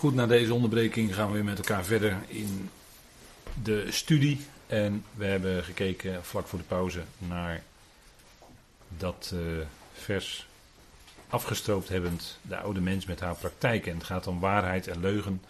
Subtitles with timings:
[0.00, 2.70] Goed, na deze onderbreking gaan we weer met elkaar verder in
[3.62, 4.46] de studie.
[4.66, 7.62] En we hebben gekeken vlak voor de pauze naar
[8.88, 9.40] dat uh,
[9.92, 10.46] vers
[11.28, 13.86] afgestroopt hebbend de oude mens met haar praktijk.
[13.86, 15.42] En het gaat om waarheid en leugen.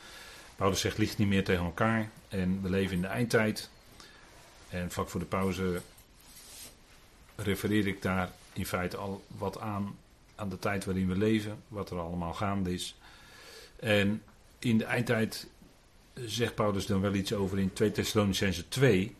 [0.56, 2.10] Paulus zegt ligt niet meer tegen elkaar.
[2.28, 3.70] En we leven in de eindtijd.
[4.68, 5.80] En vlak voor de pauze
[7.36, 9.96] refereer ik daar in feite al wat aan
[10.34, 12.94] aan de tijd waarin we leven, wat er allemaal gaande is.
[13.76, 14.22] En
[14.60, 15.48] in de eindtijd
[16.14, 19.16] zegt Paulus dan wel iets over in 2 Thessalonicense 2.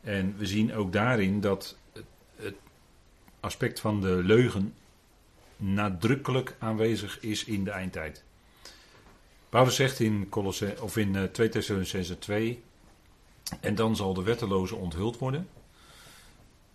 [0.00, 1.76] En we zien ook daarin dat
[2.36, 2.54] het
[3.40, 4.74] aspect van de leugen
[5.56, 8.24] nadrukkelijk aanwezig is in de eindtijd.
[9.48, 12.62] Paulus zegt in, Colosse, of in 2 eh, Thessalonicense 2,
[13.60, 15.48] en dan zal de wetteloze onthuld worden,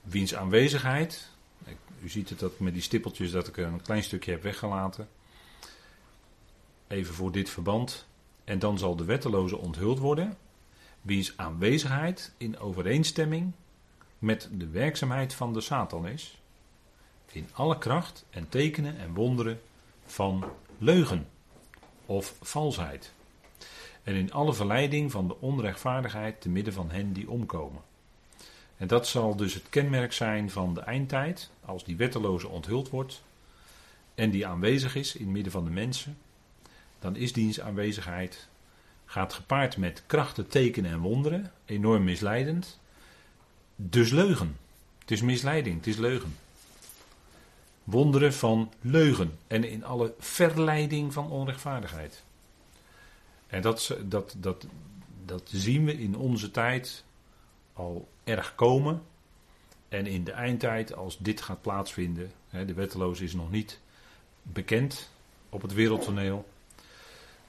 [0.01, 1.29] wiens aanwezigheid,
[2.01, 5.09] u ziet het dat met die stippeltjes dat ik een klein stukje heb weggelaten,
[6.87, 8.07] even voor dit verband,
[8.49, 10.37] en dan zal de wetteloze onthuld worden,
[11.01, 13.51] wiens aanwezigheid in overeenstemming
[14.19, 16.41] met de werkzaamheid van de Satan is,
[17.31, 19.59] in alle kracht en tekenen en wonderen
[20.05, 20.43] van
[20.77, 21.27] leugen
[22.05, 23.13] of valsheid.
[24.03, 27.81] En in alle verleiding van de onrechtvaardigheid te midden van hen die omkomen.
[28.77, 33.21] En dat zal dus het kenmerk zijn van de eindtijd, als die wetteloze onthuld wordt
[34.15, 36.17] en die aanwezig is in het midden van de mensen,
[36.99, 38.47] dan is diens aanwezigheid
[39.05, 42.79] gaat gepaard met krachten, tekenen en wonderen, enorm misleidend.
[43.75, 44.57] Dus leugen.
[44.99, 46.37] Het is misleiding, het is leugen.
[47.83, 52.23] Wonderen van leugen en in alle verleiding van onrechtvaardigheid.
[53.47, 54.67] En dat, dat, dat,
[55.25, 57.03] dat zien we in onze tijd
[57.73, 59.01] al erg komen.
[59.89, 63.79] En in de eindtijd, als dit gaat plaatsvinden, de wetteloze is nog niet
[64.41, 65.09] bekend
[65.49, 66.47] op het wereldtoneel.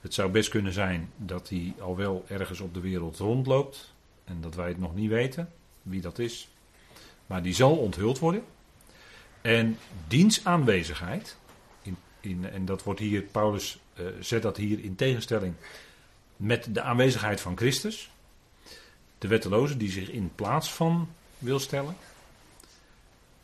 [0.01, 4.41] Het zou best kunnen zijn dat hij al wel ergens op de wereld rondloopt en
[4.41, 6.47] dat wij het nog niet weten wie dat is.
[7.25, 8.43] Maar die zal onthuld worden.
[9.41, 11.37] En diens aanwezigheid,
[11.81, 15.53] in, in, en dat wordt hier, Paulus uh, zet dat hier in tegenstelling
[16.35, 18.09] met de aanwezigheid van Christus.
[19.17, 21.95] De wetteloze die zich in plaats van wil stellen.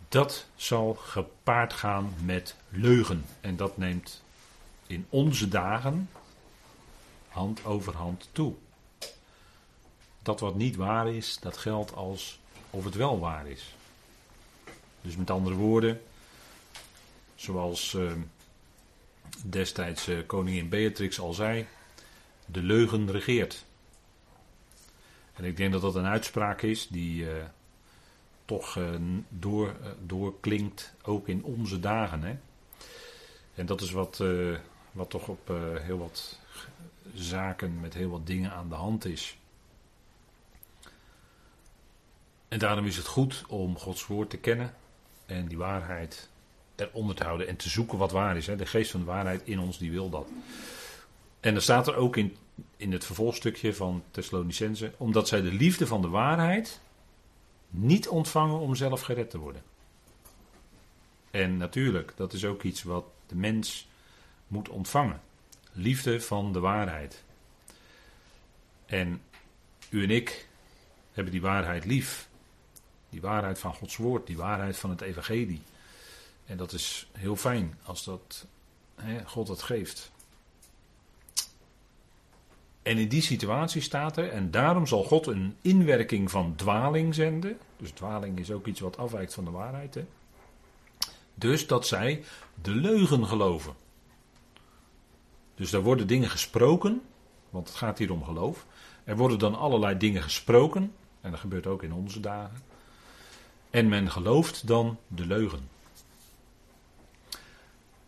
[0.09, 3.25] Dat zal gepaard gaan met leugen.
[3.41, 4.23] En dat neemt
[4.87, 6.09] in onze dagen
[7.37, 8.53] hand over hand toe.
[10.21, 12.39] Dat wat niet waar is, dat geldt als
[12.69, 13.75] of het wel waar is.
[15.01, 16.01] Dus met andere woorden,
[17.35, 18.11] zoals uh,
[19.43, 21.67] destijds uh, koningin Beatrix al zei,
[22.45, 23.65] de leugen regeert.
[25.33, 27.31] En ik denk dat dat een uitspraak is die uh,
[28.45, 28.79] toch
[29.29, 29.75] door,
[30.05, 32.23] doorklinkt, ook in onze dagen.
[32.23, 32.37] Hè?
[33.55, 34.23] En dat is wat,
[34.97, 36.39] wat toch op heel wat
[37.13, 39.37] zaken, met heel wat dingen aan de hand is.
[42.47, 44.73] En daarom is het goed om Gods woord te kennen
[45.25, 46.29] en die waarheid
[46.75, 48.45] eronder te houden en te zoeken wat waar is.
[48.45, 50.27] De geest van de waarheid in ons, die wil dat.
[51.39, 52.35] En er staat er ook in,
[52.77, 56.79] in het vervolgstukje van Thessalonicense, omdat zij de liefde van de waarheid
[57.69, 59.61] niet ontvangen om zelf gered te worden.
[61.31, 63.87] En natuurlijk, dat is ook iets wat de mens
[64.47, 65.21] moet ontvangen
[65.77, 67.23] liefde van de waarheid.
[68.85, 69.21] En
[69.89, 70.47] u en ik
[71.11, 72.29] hebben die waarheid lief.
[73.09, 75.61] Die waarheid van Gods woord, die waarheid van het evangelie.
[76.45, 78.45] En dat is heel fijn als dat
[78.95, 80.11] hè, God dat geeft.
[82.81, 87.57] En in die situatie staat er, en daarom zal God een inwerking van dwaling zenden.
[87.77, 89.95] Dus dwaling is ook iets wat afwijkt van de waarheid.
[89.95, 90.05] Hè?
[91.33, 92.23] Dus dat zij
[92.61, 93.75] de leugen geloven.
[95.57, 97.01] Dus daar worden dingen gesproken,
[97.49, 98.65] want het gaat hier om geloof.
[99.03, 102.61] Er worden dan allerlei dingen gesproken, en dat gebeurt ook in onze dagen.
[103.69, 105.69] En men gelooft dan de leugen.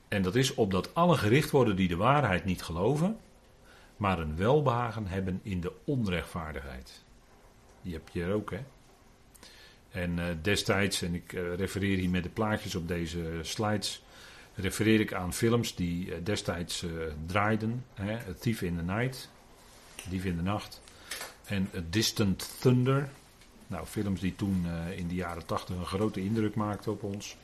[0.08, 3.18] En dat is opdat alle gericht worden die de waarheid niet geloven,
[3.98, 7.04] maar een welbehagen hebben in de onrechtvaardigheid.
[7.82, 8.60] Die heb je er ook, hè?
[9.90, 14.04] En uh, destijds, en ik uh, refereer hier met de plaatjes op deze slides,
[14.62, 16.92] refereer ik aan films die eh, destijds uh,
[17.26, 17.86] draaiden.
[17.94, 19.30] Hè, Thief in the Night,
[20.10, 20.82] Dief in de Nacht.
[21.46, 23.10] En Distant Thunder.
[23.68, 24.66] Nou, films die toen
[24.96, 27.36] in de jaren tachtig een grote indruk maakten op ons.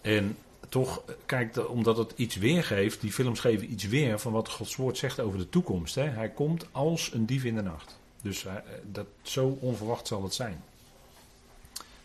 [0.00, 0.36] En
[0.68, 4.98] toch, kijk, omdat het iets weergeeft, die films geven iets weer van wat Gods woord
[4.98, 5.94] zegt over de toekomst.
[5.94, 6.02] Hè.
[6.02, 7.98] Hij komt als een dief in de nacht.
[8.22, 8.46] Dus
[8.92, 10.62] dat, zo onverwacht zal het zijn.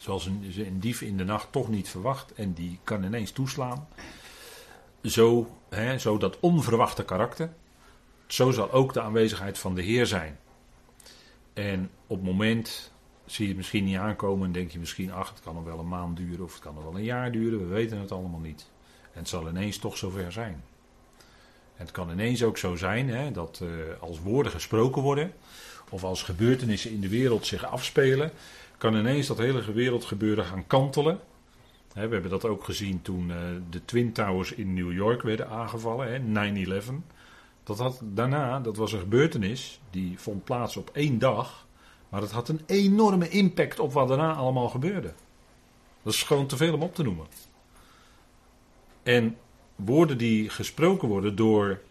[0.01, 3.87] Zoals een, een dief in de nacht toch niet verwacht en die kan ineens toeslaan.
[5.03, 7.49] Zo, hè, zo dat onverwachte karakter.
[8.27, 10.39] zo zal ook de aanwezigheid van de Heer zijn.
[11.53, 12.91] En op het moment
[13.25, 15.79] zie je het misschien niet aankomen en denk je misschien, ach, het kan nog wel
[15.79, 18.39] een maand duren of het kan nog wel een jaar duren, we weten het allemaal
[18.39, 18.69] niet.
[19.13, 20.63] En het zal ineens toch zover zijn.
[21.75, 23.69] En het kan ineens ook zo zijn hè, dat uh,
[23.99, 25.33] als woorden gesproken worden,
[25.89, 28.31] of als gebeurtenissen in de wereld zich afspelen,
[28.81, 31.19] kan ineens dat hele wereldgebeuren gaan kantelen.
[31.93, 33.35] we hebben dat ook gezien toen uh,
[33.69, 36.23] de Twin Towers in New York werden aangevallen,
[36.67, 36.93] 9-11.
[37.63, 41.67] Dat had, daarna, dat was een gebeurtenis, die vond plaats op één dag.
[42.09, 45.13] Maar het had een enorme impact op wat daarna allemaal gebeurde.
[46.03, 47.25] Dat is gewoon te veel om op te noemen.
[49.03, 49.37] En
[49.75, 51.81] woorden die gesproken worden door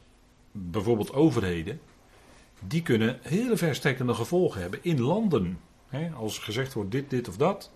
[0.53, 1.81] bijvoorbeeld overheden,
[2.61, 5.59] die kunnen hele verstrekkende gevolgen hebben in landen.
[6.17, 7.71] Als gezegd wordt dit, dit of dat,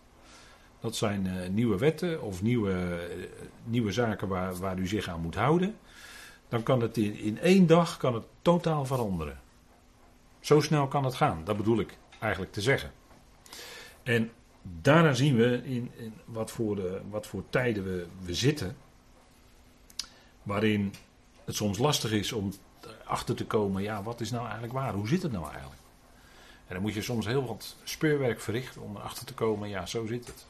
[0.81, 2.73] dat zijn uh, nieuwe wetten of nieuwe,
[3.17, 3.25] uh,
[3.65, 5.77] nieuwe zaken waar, waar u zich aan moet houden.
[6.49, 9.41] Dan kan het in, in één dag kan het totaal veranderen.
[10.41, 12.93] Zo snel kan het gaan, dat bedoel ik eigenlijk te zeggen.
[14.03, 14.31] En
[14.63, 18.77] daarna zien we in, in wat, voor de, wat voor tijden we, we zitten.
[20.43, 20.95] Waarin
[21.45, 22.53] het soms lastig is om
[23.05, 24.93] achter te komen, ja, wat is nou eigenlijk waar?
[24.93, 25.81] Hoe zit het nou eigenlijk?
[26.67, 30.07] En dan moet je soms heel wat speurwerk verrichten om erachter te komen, ja, zo
[30.07, 30.47] zit het.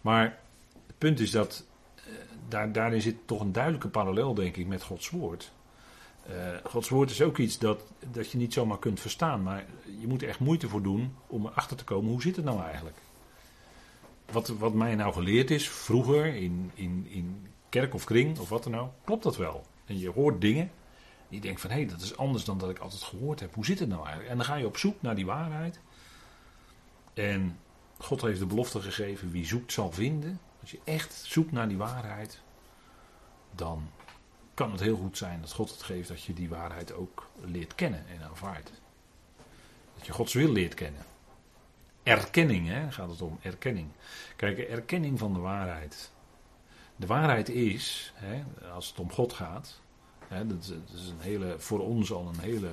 [0.00, 0.38] Maar
[0.86, 1.64] het punt is dat
[1.94, 2.02] eh,
[2.48, 5.52] daar, daarin zit toch een duidelijke parallel, denk ik, met Gods woord.
[6.30, 7.80] Uh, Gods woord is ook iets dat,
[8.10, 9.64] dat je niet zomaar kunt verstaan, maar
[10.00, 12.62] je moet er echt moeite voor doen om erachter te komen hoe zit het nou
[12.62, 12.96] eigenlijk.
[14.32, 18.64] Wat, wat mij nou geleerd is, vroeger in, in, in kerk of kring of wat
[18.64, 19.64] dan ook, klopt dat wel.
[19.86, 20.70] En je hoort dingen,
[21.28, 23.54] je denkt van hé, hey, dat is anders dan dat ik altijd gehoord heb.
[23.54, 24.30] Hoe zit het nou eigenlijk?
[24.30, 25.80] En dan ga je op zoek naar die waarheid.
[27.14, 27.58] En
[27.98, 30.40] God heeft de belofte gegeven, wie zoekt zal vinden.
[30.60, 32.40] Als je echt zoekt naar die waarheid,
[33.54, 33.90] dan
[34.54, 37.74] kan het heel goed zijn dat God het geeft dat je die waarheid ook leert
[37.74, 38.72] kennen en aanvaardt.
[39.96, 41.02] Dat je Gods wil leert kennen.
[42.02, 43.88] Erkenning, hè, gaat het om, erkenning.
[44.36, 46.10] Kijk, erkenning van de waarheid.
[46.96, 49.80] De waarheid is, hè, als het om God gaat,
[50.28, 52.70] hè, dat, is een hele, voor ons al een hele,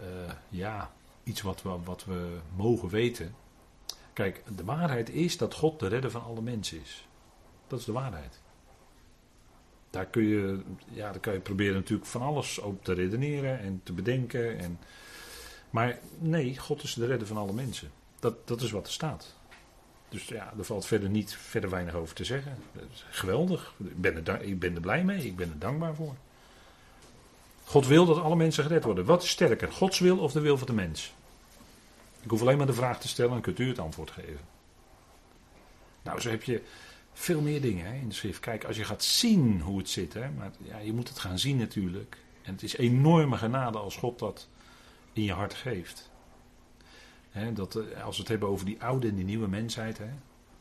[0.00, 0.92] uh, ja,
[1.22, 3.34] iets wat we, wat we mogen weten.
[4.12, 7.06] Kijk, de waarheid is dat God de redder van alle mensen is.
[7.66, 8.40] Dat is de waarheid.
[9.90, 13.80] Daar kun je, ja, daar kan je proberen natuurlijk van alles op te redeneren en
[13.84, 14.58] te bedenken.
[14.58, 14.78] En,
[15.70, 17.90] maar nee, God is de redder van alle mensen.
[18.20, 19.34] Dat, dat is wat er staat.
[20.08, 22.56] Dus ja, er valt verder niet verder weinig over te zeggen.
[23.10, 23.74] geweldig.
[23.78, 25.26] Ik ben, er, ik ben er blij mee.
[25.26, 26.14] Ik ben er dankbaar voor.
[27.64, 29.04] God wil dat alle mensen gered worden.
[29.04, 31.14] Wat is sterker, Gods wil of de wil van de mens?
[32.22, 34.40] Ik hoef alleen maar de vraag te stellen en kunt u het antwoord geven.
[36.02, 36.62] Nou, zo heb je
[37.12, 38.40] veel meer dingen hè, in de schrift.
[38.40, 41.38] Kijk, als je gaat zien hoe het zit, hè, maar ja, je moet het gaan
[41.38, 42.16] zien natuurlijk.
[42.42, 44.48] En het is enorme genade als God dat
[45.12, 46.10] in je hart geeft.
[47.54, 50.00] Dat, eh, als we het hebben over die oude en die nieuwe mensheid,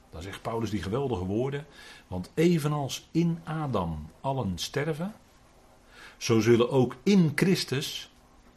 [0.09, 1.65] dan zegt Paulus die geweldige woorden.
[2.07, 5.13] Want evenals in Adam allen sterven,
[6.21, 8.11] zo zullen ook in Christus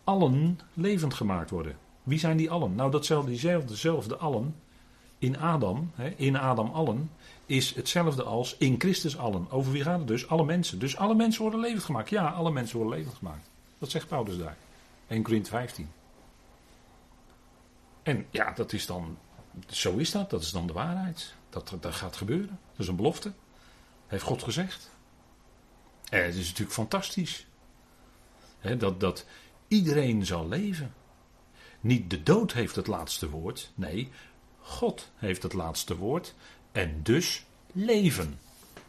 [0.05, 1.77] allen levend gemaakt worden.
[2.03, 2.75] Wie zijn die allen?
[2.75, 4.57] Nou, datzelfde, diezelfde dezelfde allen
[5.19, 7.11] in Adam, hè, in Adam allen,
[7.47, 9.51] is hetzelfde als in Christus allen.
[9.51, 10.29] Over wie gaat het dus?
[10.29, 10.79] Alle mensen.
[10.79, 12.11] Dus alle mensen worden levend gemaakt.
[12.11, 13.51] Ja, alle mensen worden levend gemaakt.
[13.79, 14.57] Dat zegt Paulus daar.
[15.07, 15.91] 1 Corinthië 15.
[18.03, 19.19] En ja, dat is dan,
[19.67, 20.31] zo is dat.
[20.31, 21.35] Dat is dan de waarheid.
[21.51, 22.59] Dat, dat gaat gebeuren.
[22.71, 23.33] Dat is een belofte.
[24.07, 24.91] Heeft God gezegd.
[26.11, 27.47] En het is natuurlijk fantastisch.
[28.73, 29.27] Dat, dat
[29.69, 30.95] iedereen zal leven.
[31.81, 33.71] Niet de dood heeft het laatste woord.
[33.75, 34.11] Nee,
[34.61, 36.35] God heeft het laatste woord.
[36.73, 38.39] En dus leven.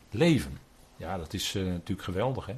[0.10, 0.60] Leven.
[0.98, 2.56] Ja, dat is uh, natuurlijk geweldig, hè?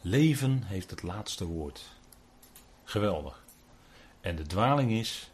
[0.00, 1.82] Leven heeft het laatste woord.
[2.84, 3.44] Geweldig.
[4.20, 5.30] En de dwaling is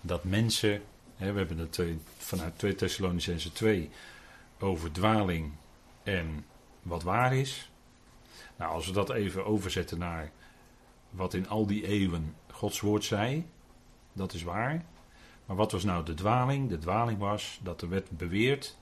[0.00, 0.82] dat mensen,
[1.16, 3.90] hè, we hebben het uh, vanuit 2 Thessalonicense 2
[4.62, 5.52] over dwaling
[6.02, 6.44] en
[6.82, 7.70] wat waar is.
[8.56, 10.30] Nou, als we dat even overzetten naar
[11.10, 13.46] wat in al die eeuwen Gods woord zei,
[14.12, 14.84] dat is waar.
[15.46, 16.68] Maar wat was nou de dwaling?
[16.68, 18.76] De dwaling was dat er werd beweerd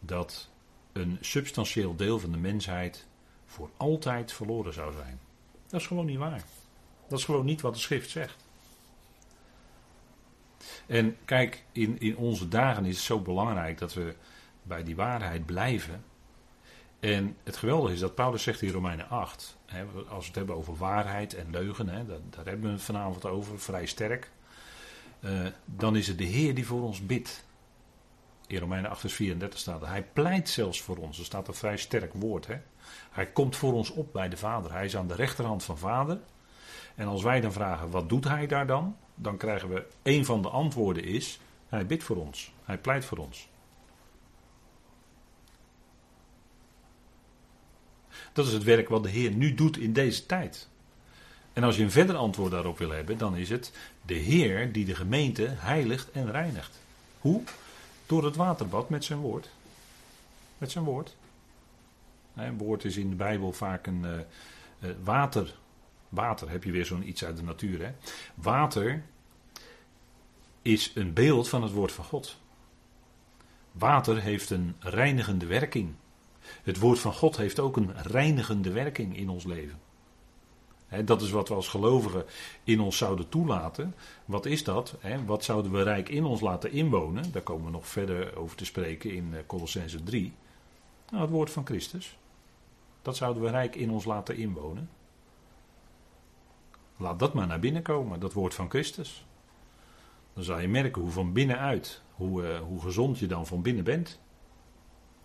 [0.00, 0.48] dat
[0.92, 3.06] een substantieel deel van de mensheid
[3.46, 5.20] voor altijd verloren zou zijn.
[5.66, 6.44] Dat is gewoon niet waar.
[7.08, 8.44] Dat is gewoon niet wat de schrift zegt.
[10.86, 14.14] En kijk, in, in onze dagen is het zo belangrijk dat we
[14.64, 16.04] bij die waarheid blijven.
[17.00, 20.56] En het geweldige is dat Paulus zegt in Romeinen 8, hè, als we het hebben
[20.56, 24.30] over waarheid en leugen, hè, daar, hebben we het vanavond over, vrij sterk.
[25.20, 27.44] Uh, dan is het de Heer die voor ons bidt.
[28.46, 29.86] In Romeinen 8 vers 34 staat.
[29.86, 31.18] Hij pleit zelfs voor ons.
[31.18, 32.46] Er staat een vrij sterk woord.
[32.46, 32.56] Hè?
[33.10, 34.72] Hij komt voor ons op bij de Vader.
[34.72, 36.18] Hij is aan de rechterhand van Vader.
[36.94, 38.96] En als wij dan vragen, wat doet hij daar dan?
[39.14, 42.52] Dan krijgen we, een van de antwoorden is, hij bidt voor ons.
[42.64, 43.48] Hij pleit voor ons.
[48.34, 50.68] Dat is het werk wat de Heer nu doet in deze tijd.
[51.52, 53.72] En als je een verder antwoord daarop wil hebben, dan is het
[54.02, 56.80] de Heer die de gemeente heiligt en reinigt.
[57.20, 57.42] Hoe?
[58.06, 59.48] Door het waterbad met zijn woord.
[60.58, 61.16] Met zijn woord.
[62.34, 65.54] Een woord is in de Bijbel vaak een uh, water.
[66.08, 67.82] Water heb je weer zo'n iets uit de natuur.
[67.84, 67.92] Hè?
[68.34, 69.02] Water
[70.62, 72.36] is een beeld van het woord van God.
[73.72, 75.94] Water heeft een reinigende werking.
[76.62, 79.80] Het woord van God heeft ook een reinigende werking in ons leven.
[81.04, 82.24] dat is wat we als gelovigen
[82.64, 83.94] in ons zouden toelaten.
[84.24, 84.94] Wat is dat?
[85.26, 87.32] wat zouden we rijk in ons laten inwonen?
[87.32, 90.32] Daar komen we nog verder over te spreken in eh, Colossense 3.
[91.10, 92.18] Nou, het woord van Christus.
[93.02, 94.88] Dat zouden we rijk in ons laten inwonen.
[96.96, 99.26] Laat dat maar naar binnen komen, dat woord van Christus.
[100.34, 103.84] Dan zal je merken hoe van binnenuit, hoe, uh, hoe gezond je dan van binnen
[103.84, 104.20] bent.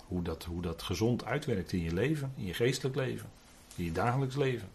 [0.09, 3.29] Hoe dat, hoe dat gezond uitwerkt in je leven, in je geestelijk leven,
[3.75, 4.69] in je dagelijks leven.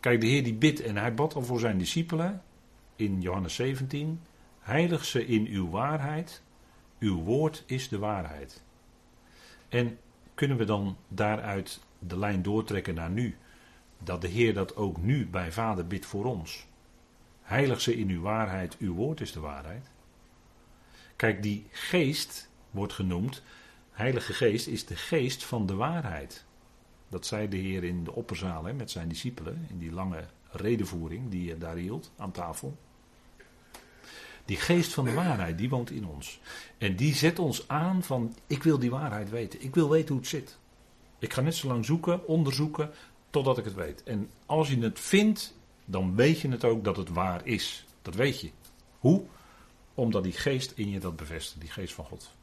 [0.00, 2.42] Kijk, de Heer die bidt en hij bad al voor zijn discipelen
[2.96, 4.20] in Johannes 17.
[4.60, 6.42] Heilig ze in uw waarheid,
[6.98, 8.62] uw woord is de waarheid.
[9.68, 9.98] En
[10.34, 13.36] kunnen we dan daaruit de lijn doortrekken naar nu?
[13.98, 16.66] Dat de Heer dat ook nu bij Vader bidt voor ons.
[17.42, 19.90] Heilig ze in uw waarheid, uw woord is de waarheid.
[21.16, 23.42] Kijk, die geest wordt genoemd
[24.00, 26.44] Heilige Geest is de geest van de waarheid.
[27.08, 31.30] Dat zei de Heer in de opperzaal hè, met zijn discipelen, in die lange redenvoering
[31.30, 32.78] die hij daar hield aan tafel.
[34.44, 36.40] Die geest van de waarheid, die woont in ons.
[36.78, 39.62] En die zet ons aan van, ik wil die waarheid weten.
[39.62, 40.58] Ik wil weten hoe het zit.
[41.18, 42.90] Ik ga net zo lang zoeken, onderzoeken,
[43.30, 44.02] totdat ik het weet.
[44.02, 45.54] En als je het vindt,
[45.84, 47.86] dan weet je het ook dat het waar is.
[48.02, 48.50] Dat weet je.
[48.98, 49.24] Hoe?
[49.94, 52.38] Omdat die geest in je dat bevestigt, die geest van God.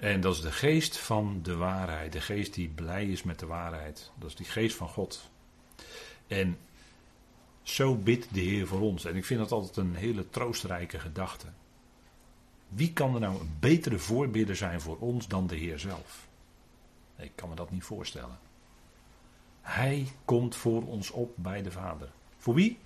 [0.00, 2.12] En dat is de geest van de waarheid.
[2.12, 4.10] De geest die blij is met de waarheid.
[4.18, 5.30] Dat is die geest van God.
[6.26, 6.58] En
[7.62, 9.04] zo bidt de Heer voor ons.
[9.04, 11.46] En ik vind dat altijd een hele troostrijke gedachte.
[12.68, 16.28] Wie kan er nou een betere voorbidder zijn voor ons dan de Heer zelf?
[17.16, 18.38] Ik kan me dat niet voorstellen.
[19.60, 22.08] Hij komt voor ons op bij de Vader.
[22.36, 22.78] Voor wie?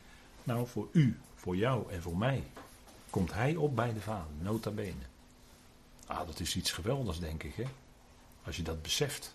[0.42, 2.42] Nou, voor u, voor jou en voor mij.
[3.11, 5.13] Komt hij op bij de Vader, nota bene.
[6.06, 7.54] Ah, dat is iets geweldigs, denk ik.
[7.54, 7.64] Hè?
[8.44, 9.34] Als je dat beseft.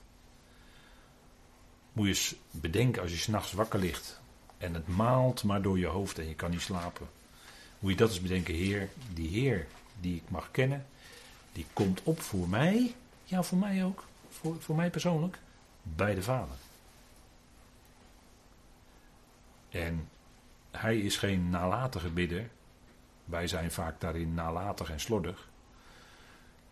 [1.94, 4.20] Moet je eens bedenken als je s'nachts wakker ligt.
[4.58, 7.08] En het maalt maar door je hoofd en je kan niet slapen.
[7.80, 8.90] Moet je dat eens bedenken, Heer.
[9.14, 9.68] Die Heer
[10.00, 10.86] die ik mag kennen.
[11.52, 12.96] Die komt op voor mij.
[13.24, 14.04] Ja, voor mij ook.
[14.30, 15.40] Voor, voor mij persoonlijk.
[15.84, 16.56] Bij de Vader.
[19.70, 20.10] En
[20.72, 22.50] hij is geen nalatige bidder.
[23.26, 25.49] Wij zijn vaak daarin nalatig en slordig.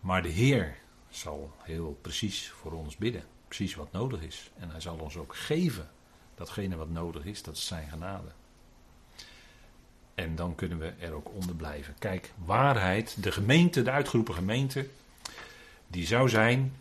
[0.00, 0.76] Maar de Heer
[1.10, 3.24] zal heel precies voor ons bidden.
[3.46, 4.50] Precies wat nodig is.
[4.58, 5.90] En hij zal ons ook geven
[6.34, 7.42] datgene wat nodig is.
[7.42, 8.28] Dat is zijn genade.
[10.14, 11.94] En dan kunnen we er ook onder blijven.
[11.98, 14.88] Kijk, waarheid, de gemeente, de uitgeroepen gemeente,
[15.86, 16.76] die zou zijn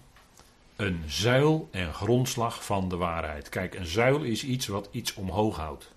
[0.76, 3.50] een zuil en grondslag van de waarheid.
[3.50, 5.92] Kijk, een zuil is iets wat iets omhoog houdt.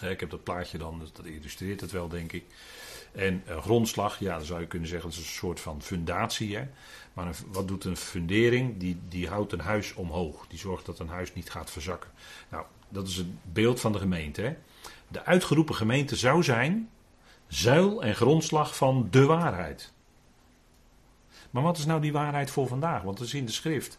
[0.00, 2.44] Ik heb dat plaatje dan, dat illustreert het wel, denk ik.
[3.14, 6.56] En een grondslag, ja, dan zou je kunnen zeggen, dat is een soort van fundatie.
[6.56, 6.68] Hè?
[7.12, 8.78] Maar wat doet een fundering?
[8.78, 10.46] Die, die houdt een huis omhoog.
[10.46, 12.10] Die zorgt dat een huis niet gaat verzakken.
[12.48, 14.42] Nou, dat is het beeld van de gemeente.
[14.42, 14.56] Hè?
[15.08, 16.90] De uitgeroepen gemeente zou zijn
[17.48, 19.92] zuil en grondslag van de waarheid.
[21.50, 23.02] Maar wat is nou die waarheid voor vandaag?
[23.02, 23.98] Want dat is in de schrift.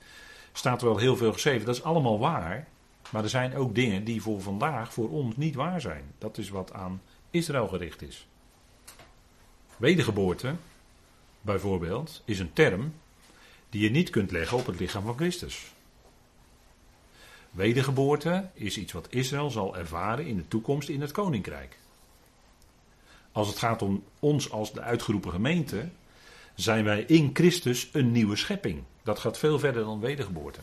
[0.52, 1.66] Staat er wel heel veel geschreven.
[1.66, 2.68] Dat is allemaal waar.
[3.12, 6.04] Maar er zijn ook dingen die voor vandaag, voor ons, niet waar zijn.
[6.18, 8.28] Dat is wat aan Israël gericht is.
[9.78, 10.56] Wedergeboorte,
[11.42, 12.94] bijvoorbeeld, is een term
[13.70, 15.74] die je niet kunt leggen op het lichaam van Christus.
[17.52, 21.78] Wedergeboorte is iets wat Israël zal ervaren in de toekomst in het koninkrijk.
[23.32, 25.90] Als het gaat om ons als de uitgeroepen gemeente,
[26.56, 28.84] zijn wij in Christus een nieuwe schepping.
[29.04, 30.60] Dat gaat veel verder dan wedergeboorte.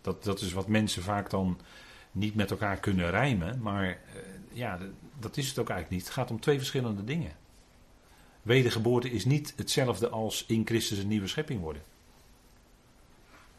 [0.00, 1.58] Dat, dat is wat mensen vaak dan
[2.12, 3.96] niet met elkaar kunnen rijmen, maar eh,
[4.52, 4.78] ja,
[5.18, 6.04] dat is het ook eigenlijk niet.
[6.04, 7.32] Het gaat om twee verschillende dingen.
[8.42, 11.82] Wedergeboorte is niet hetzelfde als in Christus een nieuwe schepping worden.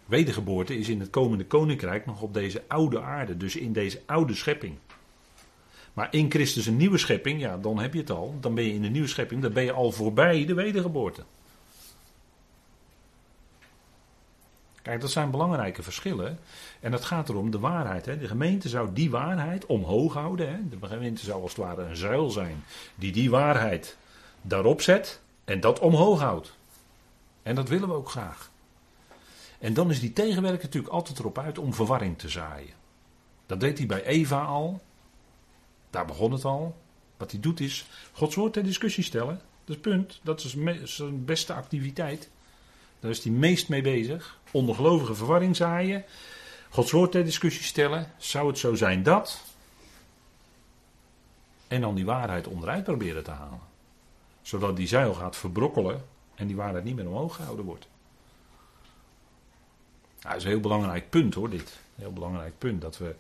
[0.06, 4.36] Wedergeboorte is in het komende koninkrijk nog op deze oude aarde, dus in deze oude
[4.36, 4.76] schepping.
[5.94, 8.38] Maar in Christus een nieuwe schepping, ja, dan heb je het al.
[8.40, 11.24] Dan ben je in de nieuwe schepping, dan ben je al voorbij de wedergeboorte.
[14.88, 16.40] Kijk, dat zijn belangrijke verschillen.
[16.80, 18.06] En het gaat erom de waarheid.
[18.06, 18.18] Hè.
[18.18, 20.50] De gemeente zou die waarheid omhoog houden.
[20.50, 20.80] Hè.
[20.80, 22.64] De gemeente zou als het ware een zuil zijn
[22.96, 23.98] die die waarheid
[24.42, 26.56] daarop zet en dat omhoog houdt.
[27.44, 28.52] En dat willen we ook graag.
[29.60, 32.74] En dan is die tegenwerker natuurlijk altijd erop uit om verwarring te zaaien.
[33.46, 34.82] Dat deed hij bij Eva al.
[35.90, 36.76] Daar begon het al.
[37.18, 39.42] Wat hij doet is Gods woord ter discussie stellen.
[39.66, 40.20] Dat is punt.
[40.24, 40.56] Dat is
[40.96, 42.30] zijn beste activiteit.
[43.00, 44.40] Daar is hij meest mee bezig.
[44.52, 46.06] Ondergelovige verwarring zaaien.
[46.70, 48.12] Gods woord ter discussie stellen.
[48.18, 49.42] Zou het zo zijn dat?
[51.68, 53.60] En dan die waarheid onderuit proberen te halen.
[54.42, 57.88] Zodat die zeil gaat verbrokkelen en die waarheid niet meer omhoog gehouden wordt.
[60.22, 61.80] Nou, dat is een heel belangrijk punt hoor, dit.
[61.96, 62.82] Heel belangrijk punt.
[62.82, 63.16] Dat we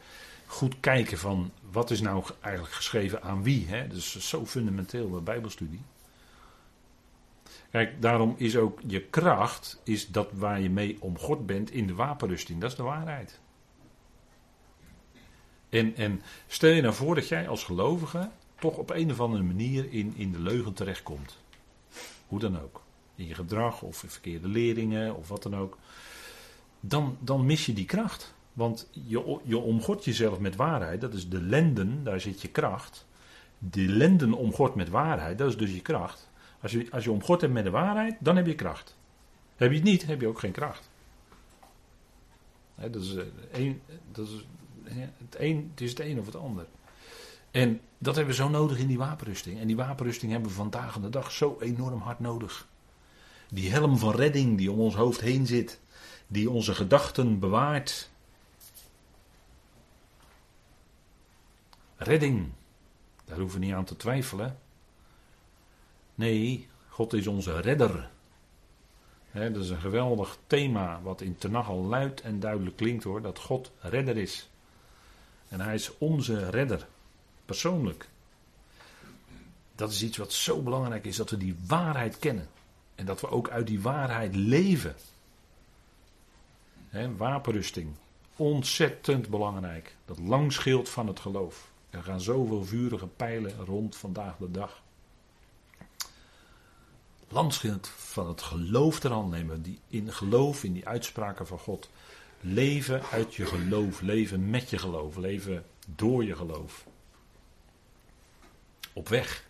[0.45, 3.67] goed kijken van wat is nou eigenlijk geschreven aan wie.
[3.67, 3.87] Hè?
[3.87, 5.81] Dus zo fundamenteel bij Bijbelstudie.
[7.71, 11.87] Kijk, daarom is ook je kracht, is dat waar je mee om God bent in
[11.87, 12.61] de wapenrusting.
[12.61, 13.39] Dat is de waarheid.
[15.69, 19.43] En, en stel je nou voor dat jij als gelovige toch op een of andere
[19.43, 21.37] manier in, in de leugen terechtkomt.
[22.27, 22.81] Hoe dan ook.
[23.15, 25.77] In je gedrag of in verkeerde leringen of wat dan ook.
[26.79, 28.35] Dan, dan mis je die kracht.
[28.53, 31.01] Want je, je omgort jezelf met waarheid.
[31.01, 33.05] Dat is de lenden, daar zit je kracht.
[33.57, 36.26] De lenden omgort met waarheid, dat is dus je kracht.
[36.61, 38.95] Als je, als je omgord hebt met de waarheid, dan heb je kracht.
[39.55, 40.89] Heb je het niet, heb je ook geen kracht.
[42.75, 43.15] dat is,
[43.51, 43.73] eh,
[44.11, 44.45] dat is,
[44.83, 46.65] het, een, het is het een of het ander.
[47.51, 49.59] En dat hebben we zo nodig in die wapenrusting.
[49.59, 52.67] En die wapenrusting hebben we vandaag de dag zo enorm hard nodig.
[53.49, 55.79] Die helm van redding die om ons hoofd heen zit.
[56.27, 58.09] Die onze gedachten bewaart.
[61.95, 62.49] Redding.
[63.25, 64.59] Daar hoeven we niet aan te twijfelen.
[66.17, 68.09] Nee, God is onze redder.
[69.31, 73.21] dat is een geweldig thema wat in Tenach al luid en duidelijk klinkt hoor.
[73.21, 74.49] Dat God redder is.
[75.47, 76.87] En hij is onze redder.
[77.45, 78.09] Persoonlijk.
[79.75, 82.47] Dat is iets wat zo belangrijk is, dat we die waarheid kennen.
[82.95, 84.95] En dat we ook uit die waarheid leven.
[86.89, 87.89] He, wapenrusting.
[88.35, 89.95] Ontzettend belangrijk.
[90.05, 91.71] Dat langschild van het geloof.
[91.89, 94.85] Er gaan zoveel vurige pijlen rond vandaag de dag.
[97.27, 99.61] Landschild van het geloof ter hand nemen.
[99.61, 101.89] Die in geloof, in die uitspraken van God.
[102.41, 104.01] Leven uit je geloof.
[104.01, 105.15] Leven met je geloof.
[105.15, 106.85] Leven door je geloof
[108.97, 109.45] op weg.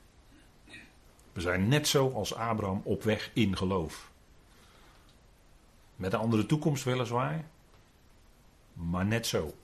[1.33, 4.11] We zijn net zo als Abraham op weg in geloof.
[5.95, 7.45] Met een andere toekomst weliswaar,
[8.73, 9.55] maar net zo.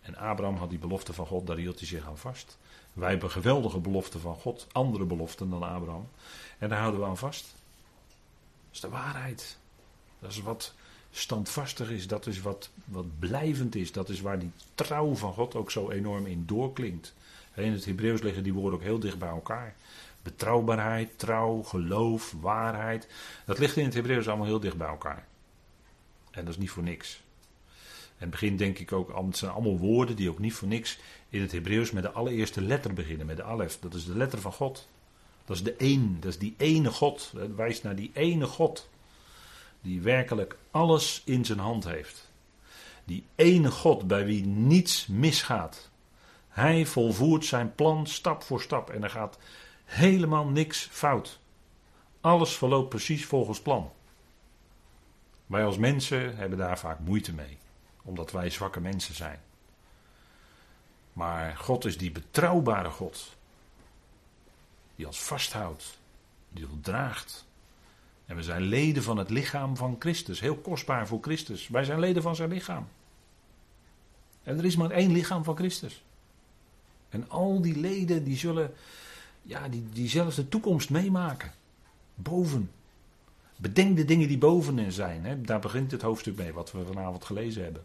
[0.00, 2.58] En Abraham had die belofte van God, daar hield hij zich aan vast.
[2.92, 6.08] Wij hebben geweldige beloften van God, andere beloften dan Abraham.
[6.58, 7.42] En daar houden we aan vast.
[7.42, 9.58] Dat is de waarheid.
[10.18, 10.74] Dat is wat
[11.10, 13.92] standvastig is, dat is wat, wat blijvend is.
[13.92, 17.14] Dat is waar die trouw van God ook zo enorm in doorklinkt.
[17.54, 19.74] In het Hebreeuws liggen die woorden ook heel dicht bij elkaar.
[20.22, 23.08] Betrouwbaarheid, trouw, geloof, waarheid.
[23.44, 25.26] Dat ligt in het Hebreeuws allemaal heel dicht bij elkaar.
[26.30, 27.22] En dat is niet voor niks.
[28.20, 30.98] En het begin denk ik ook, het zijn allemaal woorden die ook niet voor niks
[31.30, 33.78] in het Hebreeuws met de allereerste letter beginnen, met de alef.
[33.80, 34.88] Dat is de letter van God.
[35.44, 37.32] Dat is de één, dat is die ene God.
[37.36, 38.88] Het wijst naar die ene God.
[39.80, 42.30] Die werkelijk alles in zijn hand heeft.
[43.04, 45.90] Die ene God bij wie niets misgaat.
[46.48, 49.38] Hij volvoert zijn plan stap voor stap en er gaat
[49.84, 51.38] helemaal niks fout.
[52.20, 53.90] Alles verloopt precies volgens plan.
[55.46, 57.58] Wij als mensen hebben daar vaak moeite mee,
[58.02, 59.40] omdat wij zwakke mensen zijn.
[61.20, 63.36] Maar God is die betrouwbare God,
[64.96, 65.98] die ons vasthoudt,
[66.48, 67.46] die ons draagt.
[68.26, 71.68] En we zijn leden van het lichaam van Christus, heel kostbaar voor Christus.
[71.68, 72.88] Wij zijn leden van zijn lichaam.
[74.42, 76.02] En er is maar één lichaam van Christus.
[77.08, 78.74] En al die leden die zullen
[79.42, 81.52] ja, die, diezelfde toekomst meemaken.
[82.14, 82.70] Boven.
[83.56, 85.24] Bedenk de dingen die boven zijn.
[85.24, 85.40] Hè.
[85.40, 87.82] Daar begint het hoofdstuk mee, wat we vanavond gelezen hebben.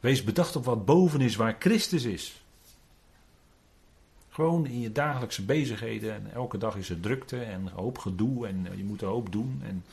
[0.00, 2.39] Wees bedacht op wat boven is, waar Christus is.
[4.40, 6.14] Gewoon in je dagelijkse bezigheden.
[6.14, 8.46] En elke dag is er drukte en hoop gedoe.
[8.46, 9.60] En je moet een hoop doen.
[9.64, 9.84] En,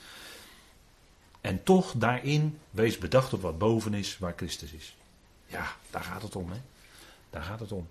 [1.42, 4.98] en toch daarin, wees bedacht op wat boven is, waar Christus is.
[5.46, 6.52] Ja, daar gaat het om.
[6.52, 6.58] Hè?
[7.30, 7.88] Daar gaat het om.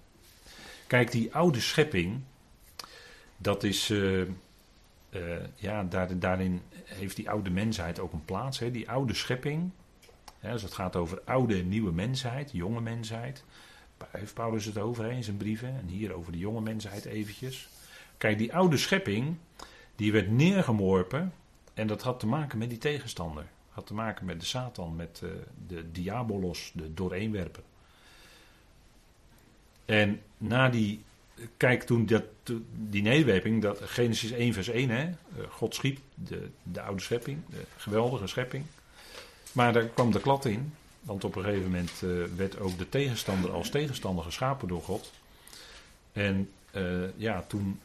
[0.86, 2.20] Kijk, die oude schepping,
[3.36, 4.28] dat is, uh, uh,
[5.54, 8.58] ja, daar, daarin heeft die oude mensheid ook een plaats.
[8.58, 8.70] Hè?
[8.70, 9.70] Die oude schepping,
[10.38, 13.44] hè, als het gaat over oude en nieuwe mensheid, jonge mensheid,
[14.10, 15.68] heeft Paulus het over in zijn brieven.
[15.68, 17.68] En hier over de jonge mensheid eventjes.
[18.18, 19.36] Kijk, die oude schepping,
[19.96, 21.32] die werd neergemorpen.
[21.74, 23.46] En dat had te maken met die tegenstander.
[23.70, 25.30] Had te maken met de Satan, met uh,
[25.66, 27.62] de diabolos, de dooreenwerper.
[29.84, 31.04] En na die,
[31.56, 32.24] kijk toen dat,
[32.72, 35.10] die nederwerping, dat Genesis 1 vers 1, hè,
[35.48, 38.64] God schiep de, de oude schepping, de geweldige schepping.
[39.52, 40.74] Maar daar kwam de klad in,
[41.06, 45.12] want op een gegeven moment uh, werd ook de tegenstander als tegenstander geschapen door God.
[46.12, 47.80] En uh, ja, toen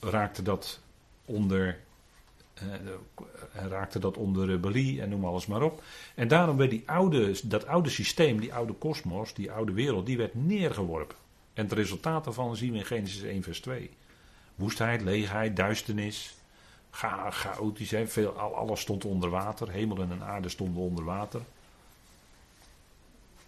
[0.00, 0.80] raakte dat
[1.24, 1.78] onder
[2.62, 5.82] uh, raakte dat onder rebellie en noem alles maar op.
[6.14, 10.16] En daarom werd die oude, dat oude systeem, die oude kosmos, die oude wereld, die
[10.16, 11.16] werd neergeworpen.
[11.54, 13.90] En het resultaat daarvan zien we in Genesis 1 vers 2.
[14.54, 16.34] Woestheid, leegheid, duisternis,
[16.90, 17.94] cha chaotisch.
[18.04, 21.40] Veel, alles stond onder water, hemel en aarde stonden onder water.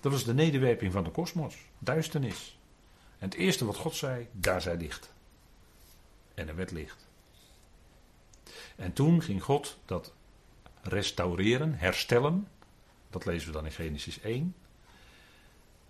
[0.02, 2.58] Dat was de nederwerping van de kosmos, duisternis.
[3.18, 5.12] En het eerste wat God zei, daar zij licht.
[6.34, 7.08] En er werd licht.
[8.76, 10.12] En toen ging God dat
[10.82, 12.48] restaureren, herstellen.
[13.10, 14.54] Dat lezen we dan in Genesis 1.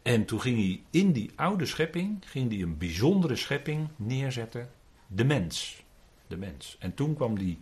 [0.03, 4.71] En toen ging hij in die oude schepping, ging hij een bijzondere schepping neerzetten.
[5.07, 5.83] De mens.
[6.27, 6.77] De mens.
[6.79, 7.59] En toen kwam die,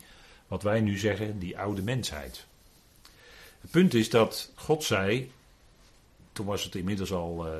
[0.47, 2.47] wat wij nu zeggen, die oude mensheid.
[3.61, 5.31] Het punt is dat God zei,
[6.33, 7.53] toen was het inmiddels al uh,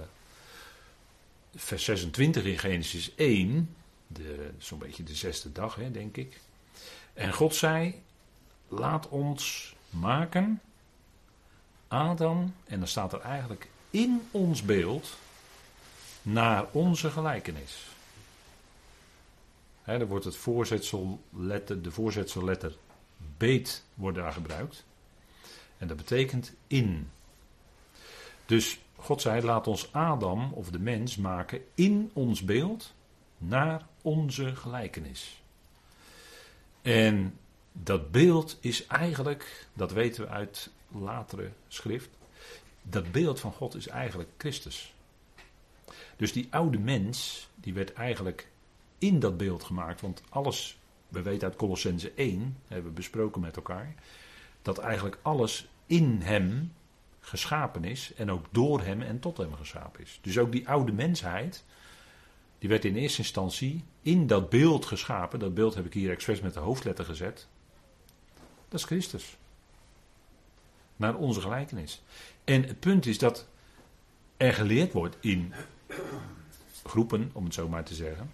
[1.55, 3.75] vers 26 in Genesis 1,
[4.59, 6.41] zo'n beetje de zesde dag, hè, denk ik.
[7.13, 8.03] En God zei:
[8.69, 10.61] Laat ons maken
[11.89, 15.17] Adam, en dan staat er eigenlijk in ons beeld,
[16.23, 17.89] naar onze gelijkenis.
[19.83, 22.77] He, dan wordt het voorzetselletter, de voorzetselletter
[23.37, 24.85] beet wordt daar gebruikt.
[25.79, 27.11] En dat betekent in.
[28.51, 32.95] Dus God zei: Laat ons Adam of de mens maken in ons beeld
[33.39, 35.43] naar onze gelijkenis.
[36.83, 37.39] En
[37.73, 42.09] dat beeld is eigenlijk, dat weten we uit latere schrift,
[42.83, 44.95] dat beeld van God is eigenlijk Christus.
[46.17, 48.49] Dus die oude mens, die werd eigenlijk
[48.99, 53.57] in dat beeld gemaakt, want alles, we weten uit Colossense 1, hebben we besproken met
[53.57, 53.95] elkaar,
[54.63, 56.73] dat eigenlijk alles in hem
[57.21, 60.19] geschapen is en ook door hem en tot hem geschapen is.
[60.23, 61.65] Dus ook die oude mensheid,
[62.59, 65.39] die werd in eerste instantie in dat beeld geschapen.
[65.39, 67.49] Dat beeld heb ik hier expres met de hoofdletter gezet.
[68.69, 69.37] Dat is Christus.
[70.97, 72.03] Naar onze gelijkenis.
[72.45, 73.49] En het punt is dat
[74.37, 75.53] er geleerd wordt in
[76.85, 78.33] groepen, om het zo maar te zeggen,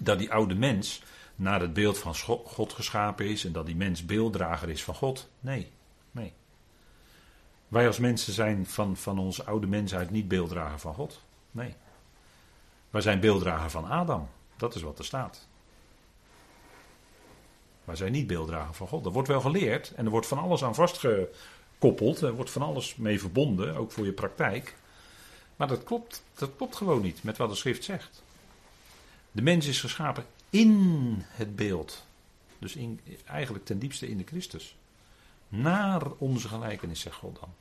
[0.00, 1.02] dat die oude mens
[1.36, 5.28] naar het beeld van God geschapen is en dat die mens beelddrager is van God.
[5.40, 5.70] Nee,
[6.10, 6.32] nee.
[7.68, 11.20] Wij als mensen zijn van, van onze oude mensheid niet beelddrager van God.
[11.50, 11.74] Nee.
[12.90, 14.28] Wij zijn beelddrager van Adam.
[14.56, 15.46] Dat is wat er staat.
[17.84, 19.04] Wij zijn niet beelddrager van God.
[19.04, 22.20] Dat wordt wel geleerd en er wordt van alles aan vastgekoppeld.
[22.20, 24.76] Er wordt van alles mee verbonden, ook voor je praktijk.
[25.56, 28.22] Maar dat klopt, dat klopt gewoon niet met wat de schrift zegt.
[29.32, 32.04] De mens is geschapen in het beeld.
[32.58, 34.76] Dus in, eigenlijk ten diepste in de Christus.
[35.48, 37.54] Naar onze gelijkenis, zegt God dan.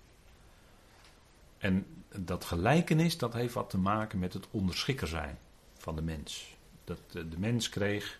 [1.58, 5.38] En dat gelijkenis, dat heeft wat te maken met het onderschikker zijn
[5.78, 6.56] van de mens.
[6.84, 8.20] Dat de, de mens kreeg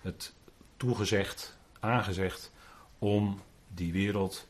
[0.00, 0.32] het
[0.76, 2.52] toegezegd, aangezegd,
[2.98, 4.46] om die wereld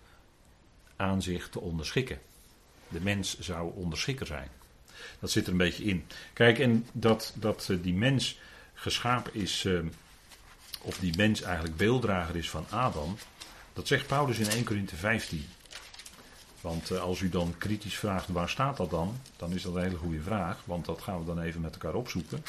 [0.96, 2.18] aan zich te onderschikken.
[2.88, 4.48] De mens zou onderschikker zijn.
[5.18, 6.06] Dat zit er een beetje in.
[6.32, 8.38] Kijk, en dat, dat eh, die mens
[8.74, 9.78] geschapen is, eh,
[10.80, 13.16] of die mens eigenlijk beelddrager is van Adam,
[13.74, 15.46] dat zegt Paulus in 1 Corinthië 15.
[16.60, 19.82] Want eh, als u dan kritisch vraagt waar staat dat dan, dan is dat een
[19.82, 22.44] hele goede vraag, want dat gaan we dan even met elkaar opzoeken.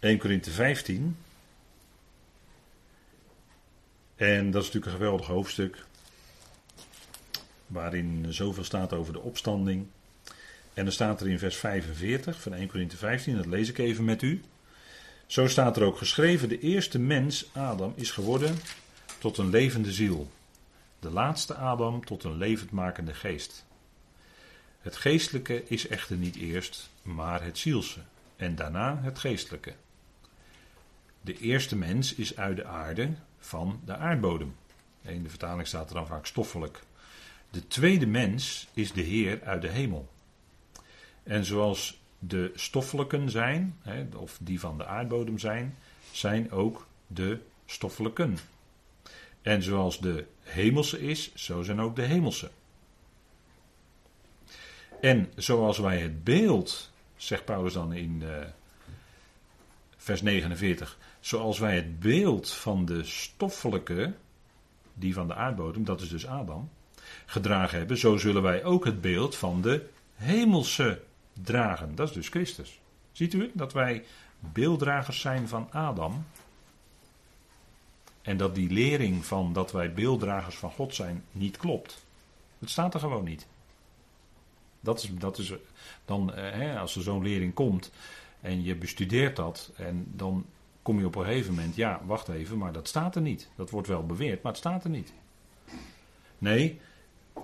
[0.00, 1.16] 1 Korinthe 15.
[4.16, 5.84] En dat is natuurlijk een geweldig hoofdstuk,
[7.66, 9.86] waarin zoveel staat over de opstanding.
[10.74, 14.04] En dan staat er in vers 45 van 1 Korinthe 15, dat lees ik even
[14.04, 14.42] met u.
[15.26, 18.56] Zo staat er ook geschreven: De eerste mens, Adam, is geworden
[19.24, 20.30] tot een levende ziel.
[20.98, 23.64] De laatste Adam tot een levendmakende geest.
[24.80, 28.00] Het geestelijke is echter niet eerst, maar het zielse,
[28.36, 29.74] en daarna het geestelijke.
[31.20, 34.56] De eerste mens is uit de aarde van de aardbodem.
[35.02, 36.82] In de vertaling staat er dan vaak stoffelijk.
[37.50, 40.08] De tweede mens is de Heer uit de hemel.
[41.22, 43.80] En zoals de stoffelijken zijn,
[44.16, 45.76] of die van de aardbodem zijn,
[46.12, 48.38] zijn ook de stoffelijken.
[49.44, 52.50] En zoals de hemelse is, zo zijn ook de hemelse.
[55.00, 58.36] En zoals wij het beeld, zegt Paulus dan in uh,
[59.96, 64.14] vers 49, zoals wij het beeld van de stoffelijke,
[64.94, 66.70] die van de aardbodem, dat is dus Adam,
[67.26, 71.00] gedragen hebben, zo zullen wij ook het beeld van de hemelse
[71.32, 71.94] dragen.
[71.94, 72.80] Dat is dus Christus.
[73.12, 74.04] Ziet u dat wij
[74.38, 76.24] beelddragers zijn van Adam?
[78.24, 82.04] En dat die lering van dat wij beelddragers van God zijn niet klopt.
[82.58, 83.46] Het staat er gewoon niet.
[84.80, 85.52] Dat is, dat is
[86.04, 87.90] dan, eh, hè, als er zo'n lering komt
[88.40, 90.46] en je bestudeert dat en dan
[90.82, 93.48] kom je op een gegeven moment, ja, wacht even, maar dat staat er niet.
[93.56, 95.12] Dat wordt wel beweerd, maar het staat er niet.
[96.38, 96.80] Nee,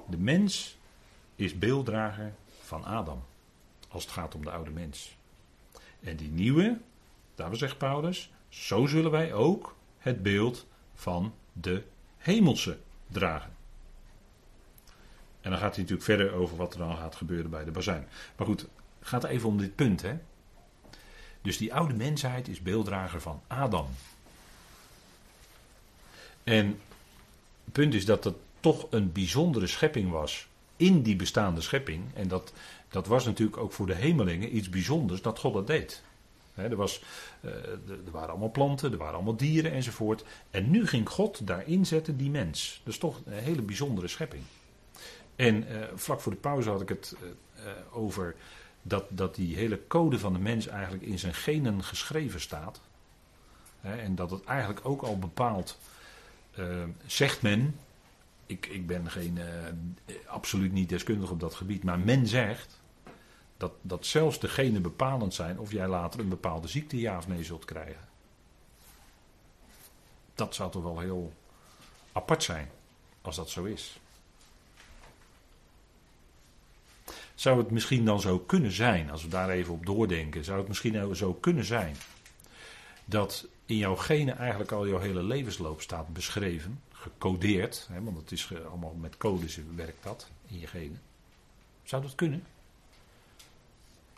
[0.06, 0.76] de mens
[1.36, 3.22] is beelddrager van Adam.
[3.88, 5.16] Als het gaat om de oude mens.
[6.00, 6.78] En die nieuwe,
[7.34, 10.66] daar zegt Paulus, zo zullen wij ook het beeld
[11.00, 11.82] van de
[12.16, 13.50] hemelse dragen.
[15.40, 18.06] En dan gaat hij natuurlijk verder over wat er dan gaat gebeuren bij de bazuin.
[18.36, 18.66] Maar goed,
[19.00, 20.02] gaat even om dit punt.
[20.02, 20.18] Hè?
[21.42, 23.86] Dus die oude mensheid is beelddrager van Adam.
[26.44, 26.66] En
[27.64, 32.04] het punt is dat het toch een bijzondere schepping was in die bestaande schepping.
[32.14, 32.52] En dat,
[32.88, 36.02] dat was natuurlijk ook voor de hemelingen iets bijzonders dat God dat deed.
[36.54, 37.02] Er, was,
[37.40, 37.50] uh,
[38.04, 40.24] er waren allemaal planten, er waren allemaal dieren enzovoort.
[40.50, 42.80] En nu ging God daarin zetten die mens.
[42.84, 44.42] Dat is toch een hele bijzondere schepping.
[45.36, 48.34] En uh, vlak voor de pauze had ik het uh, over
[48.82, 52.80] dat, dat die hele code van de mens eigenlijk in zijn genen geschreven staat.
[53.80, 55.78] en dat het eigenlijk ook al bepaalt,
[57.06, 57.76] zegt men,
[58.46, 59.38] ik, ik ben geen,
[60.26, 62.79] absoluut niet deskundig op dat gebied, maar men zegt
[63.60, 67.28] dat, dat zelfs de genen bepalend zijn of jij later een bepaalde ziekte ja of
[67.28, 68.08] nee zult krijgen.
[70.34, 71.32] Dat zou toch wel heel
[72.12, 72.70] apart zijn,
[73.22, 74.00] als dat zo is.
[77.34, 80.68] Zou het misschien dan zo kunnen zijn, als we daar even op doordenken, zou het
[80.68, 81.96] misschien zo kunnen zijn
[83.04, 88.32] dat in jouw genen eigenlijk al jouw hele levensloop staat beschreven, gecodeerd, hè, want het
[88.32, 91.00] is allemaal met codes werkt dat in je genen.
[91.82, 92.44] Zou dat kunnen?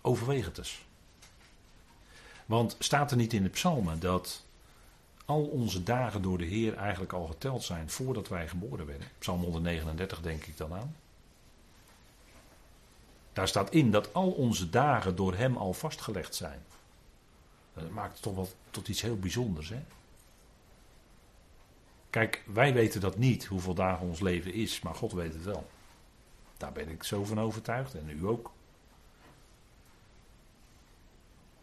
[0.02, 0.84] Overweeg het eens.
[2.46, 4.44] Want staat er niet in de psalmen dat
[5.24, 9.08] al onze dagen door de Heer eigenlijk al geteld zijn voordat wij geboren werden?
[9.18, 10.96] Psalm 139 denk ik dan aan.
[13.32, 16.62] Daar staat in dat al onze dagen door Hem al vastgelegd zijn.
[17.74, 19.68] Dat maakt toch wel tot iets heel bijzonders.
[19.68, 19.82] Hè?
[22.10, 25.70] Kijk, wij weten dat niet, hoeveel dagen ons leven is, maar God weet het wel.
[26.56, 28.50] Daar ben ik zo van overtuigd en u ook.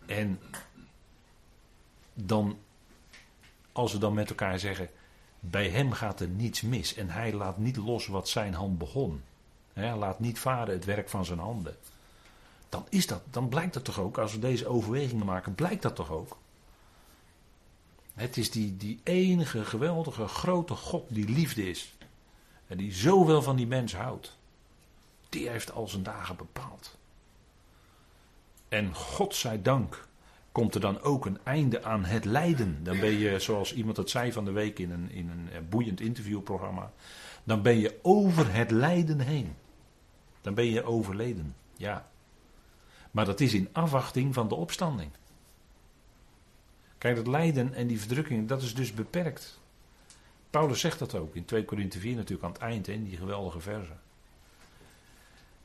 [0.09, 0.39] En
[2.13, 2.59] dan,
[3.71, 4.89] als we dan met elkaar zeggen,
[5.39, 9.21] bij hem gaat er niets mis en hij laat niet los wat zijn hand begon.
[9.73, 11.77] Hij laat niet varen het werk van zijn handen.
[12.69, 15.95] Dan is dat, dan blijkt dat toch ook, als we deze overwegingen maken, blijkt dat
[15.95, 16.37] toch ook.
[18.13, 21.93] Het is die, die enige geweldige grote God die liefde is.
[22.67, 24.37] En die zoveel van die mens houdt.
[25.29, 26.97] Die heeft al zijn dagen bepaald.
[28.69, 30.07] En God zij dank
[30.51, 32.83] komt er dan ook een einde aan het lijden.
[32.83, 36.01] Dan ben je, zoals iemand het zei van de week in een, in een boeiend
[36.01, 36.91] interviewprogramma,
[37.43, 39.55] dan ben je over het lijden heen.
[40.41, 42.09] Dan ben je overleden, ja.
[43.11, 45.11] Maar dat is in afwachting van de opstanding.
[46.97, 49.59] Kijk, dat lijden en die verdrukking, dat is dus beperkt.
[50.49, 53.59] Paulus zegt dat ook in 2 Korinthe 4 natuurlijk aan het eind, in die geweldige
[53.59, 53.93] verse.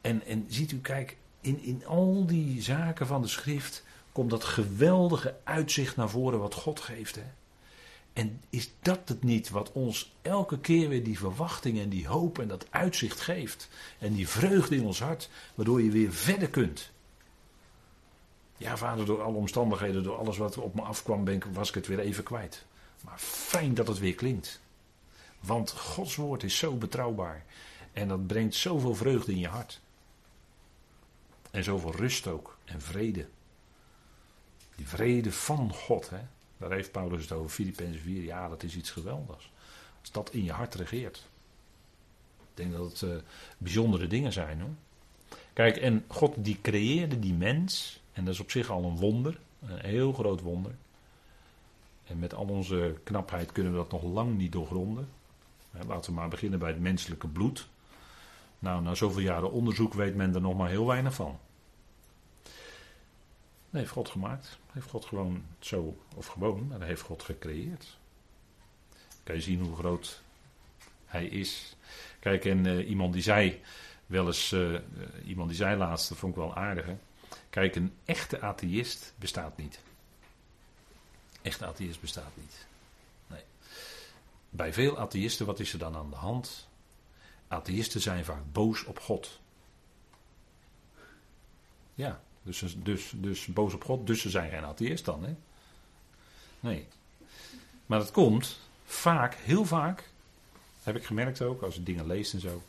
[0.00, 4.44] En, en ziet u, kijk, in, in al die zaken van de schrift komt dat
[4.44, 7.14] geweldige uitzicht naar voren wat God geeft.
[7.14, 7.24] Hè?
[8.12, 12.38] En is dat het niet wat ons elke keer weer die verwachting en die hoop
[12.38, 13.68] en dat uitzicht geeft?
[13.98, 16.90] En die vreugde in ons hart, waardoor je weer verder kunt.
[18.56, 21.86] Ja, vader, door alle omstandigheden, door alles wat op me afkwam, ik, was ik het
[21.86, 22.64] weer even kwijt.
[23.00, 24.60] Maar fijn dat het weer klinkt.
[25.40, 27.44] Want Gods woord is zo betrouwbaar.
[27.92, 29.80] En dat brengt zoveel vreugde in je hart.
[31.54, 32.56] En zoveel rust ook.
[32.64, 33.26] En vrede.
[34.76, 36.20] Die vrede van God, hè.
[36.56, 38.22] Daar heeft Paulus het over, Filippenzen 4.
[38.22, 39.50] Ja, dat is iets geweldigs.
[40.00, 41.26] Als dat in je hart regeert.
[42.40, 43.16] Ik denk dat het uh,
[43.58, 44.74] bijzondere dingen zijn hoor.
[45.52, 48.00] Kijk, en God die creëerde die mens.
[48.12, 49.38] En dat is op zich al een wonder.
[49.66, 50.74] Een heel groot wonder.
[52.04, 55.08] En met al onze knapheid kunnen we dat nog lang niet doorgronden.
[55.86, 57.68] Laten we maar beginnen bij het menselijke bloed.
[58.64, 61.38] Nou, na zoveel jaren onderzoek weet men er nog maar heel weinig van.
[62.42, 64.58] Dat heeft God gemaakt.
[64.72, 67.98] heeft God gewoon zo, of gewoon, maar heeft God gecreëerd.
[69.22, 70.22] kan je zien hoe groot
[71.04, 71.76] hij is.
[72.20, 73.60] Kijk, en uh, iemand die zei,
[74.06, 74.78] wel eens, uh,
[75.26, 76.86] iemand die zei laatst, dat vond ik wel aardig.
[76.86, 76.96] Hè?
[77.50, 79.80] Kijk, een echte atheïst bestaat niet.
[81.42, 82.66] Echte atheïst bestaat niet.
[83.26, 83.42] Nee.
[84.50, 86.68] Bij veel atheïsten, wat is er dan aan de hand?
[87.54, 89.40] Atheïsten zijn vaak boos op God.
[91.94, 95.24] Ja, dus, dus, dus boos op God, dus ze zijn geen atheïst dan.
[95.24, 95.34] Hè?
[96.60, 96.86] Nee.
[97.86, 100.10] Maar dat komt vaak, heel vaak,
[100.82, 102.62] heb ik gemerkt ook, als je dingen leest en zo,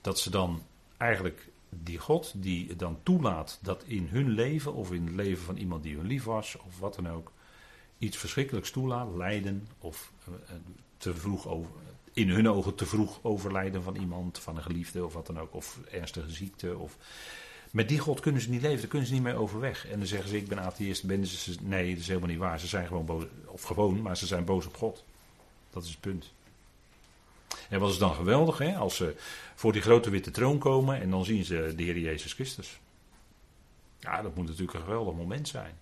[0.00, 0.62] dat ze dan
[0.96, 5.56] eigenlijk die God die dan toelaat dat in hun leven of in het leven van
[5.56, 7.32] iemand die hun lief was of wat dan ook,
[7.98, 10.56] iets verschrikkelijks toelaat, lijden of eh, eh,
[10.96, 11.70] te vroeg over,
[12.16, 15.54] in hun ogen te vroeg overlijden van iemand, van een geliefde of wat dan ook,
[15.54, 16.78] of ernstige ziekte.
[16.78, 16.96] Of...
[17.70, 19.86] Met die God kunnen ze niet leven, daar kunnen ze niet mee overweg.
[19.86, 21.04] En dan zeggen ze: Ik ben atheïst.
[21.04, 22.60] Ben ze, nee, dat is helemaal niet waar.
[22.60, 25.04] Ze zijn gewoon boos, of gewoon, maar ze zijn boos op God.
[25.70, 26.32] Dat is het punt.
[27.68, 28.76] En wat is dan geweldig, hè?
[28.76, 29.14] als ze
[29.54, 32.78] voor die grote witte troon komen en dan zien ze de Heer Jezus Christus.
[33.98, 35.74] Ja, dat moet natuurlijk een geweldig moment zijn.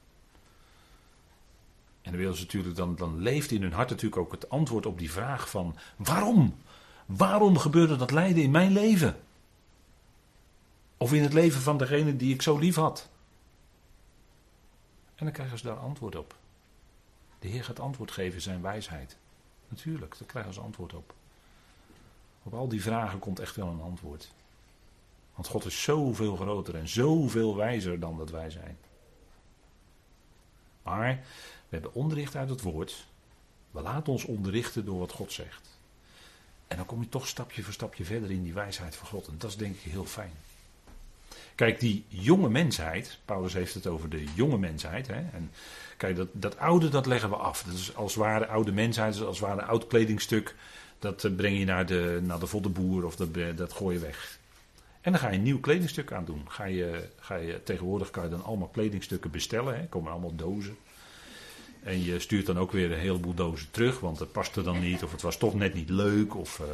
[2.04, 4.86] En dan, willen ze natuurlijk, dan, dan leeft in hun hart natuurlijk ook het antwoord
[4.86, 6.54] op die vraag van waarom?
[7.06, 9.16] Waarom gebeurde dat lijden in mijn leven?
[10.96, 13.08] Of in het leven van degene die ik zo lief had?
[15.14, 16.34] En dan krijgen ze daar antwoord op.
[17.38, 19.16] De Heer gaat antwoord geven zijn wijsheid.
[19.68, 21.14] Natuurlijk, daar krijgen ze antwoord op.
[22.42, 24.32] Op al die vragen komt echt wel een antwoord.
[25.34, 28.78] Want God is zoveel groter en zoveel wijzer dan dat wij zijn.
[30.82, 31.24] Maar
[31.74, 33.06] we hebben onderricht uit het woord.
[33.70, 35.78] We laten ons onderrichten door wat God zegt.
[36.68, 39.26] En dan kom je toch stapje voor stapje verder in die wijsheid van God.
[39.26, 40.32] En dat is denk ik heel fijn.
[41.54, 45.06] Kijk, die jonge mensheid, Paulus heeft het over de jonge mensheid.
[45.06, 45.50] Hè, en
[45.96, 47.62] kijk, dat, dat oude, dat leggen we af.
[47.62, 50.54] Dat is als ware oude mensheid, als ware oud kledingstuk.
[50.98, 54.38] Dat eh, breng je naar de, naar de of dat, dat gooi je weg.
[55.00, 56.42] En dan ga je een nieuw kledingstuk aan doen.
[56.48, 59.76] Ga je, ga je, tegenwoordig kan je dan allemaal kledingstukken bestellen.
[59.76, 60.76] Hè, komen allemaal dozen.
[61.84, 65.02] En je stuurt dan ook weer een heleboel dozen terug, want het paste dan niet,
[65.02, 66.36] of het was toch net niet leuk.
[66.36, 66.66] Of, uh...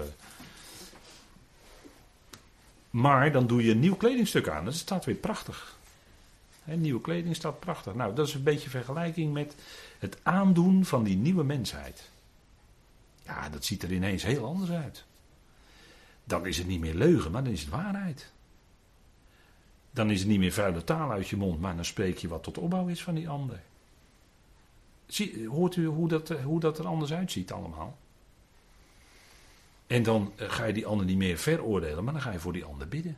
[2.90, 5.78] Maar dan doe je een nieuw kledingstuk aan, dat staat weer prachtig.
[6.64, 7.94] Nieuwe kleding staat prachtig.
[7.94, 9.54] Nou, dat is een beetje vergelijking met
[9.98, 12.10] het aandoen van die nieuwe mensheid.
[13.22, 15.04] Ja, dat ziet er ineens heel anders uit.
[16.24, 18.32] Dan is het niet meer leugen, maar dan is het waarheid.
[19.90, 22.42] Dan is het niet meer vuile taal uit je mond, maar dan spreek je wat
[22.42, 23.60] tot opbouw is van die ander.
[25.10, 27.98] Zie, hoort u hoe dat, hoe dat er anders uitziet allemaal?
[29.86, 32.52] En dan eh, ga je die ander niet meer veroordelen, maar dan ga je voor
[32.52, 33.16] die ander bidden.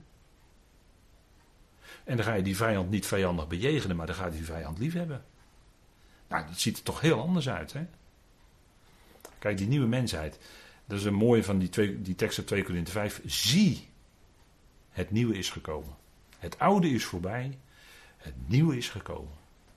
[2.04, 4.78] En dan ga je die vijand niet vijandig bejegenen, maar dan ga je die vijand
[4.78, 5.24] lief hebben.
[6.28, 7.86] Nou, dat ziet er toch heel anders uit, hè?
[9.38, 10.38] Kijk, die nieuwe mensheid.
[10.84, 13.20] Dat is een mooie van die, twee, die tekst uit 2 Korinthe 5.
[13.24, 13.88] Zie,
[14.90, 15.96] het nieuwe is gekomen.
[16.38, 17.58] Het oude is voorbij,
[18.16, 19.32] het nieuwe is gekomen.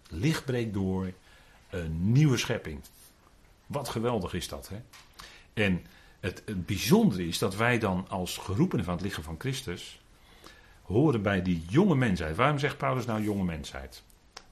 [0.09, 1.13] Licht breekt door,
[1.75, 2.79] een nieuwe schepping.
[3.65, 4.77] Wat geweldig is dat, hè?
[5.53, 5.85] En
[6.19, 10.01] het, het bijzondere is dat wij dan als geroepenen van het lichaam van Christus
[10.81, 12.35] horen bij die jonge mensheid.
[12.35, 14.03] Waarom zegt Paulus nou jonge mensheid?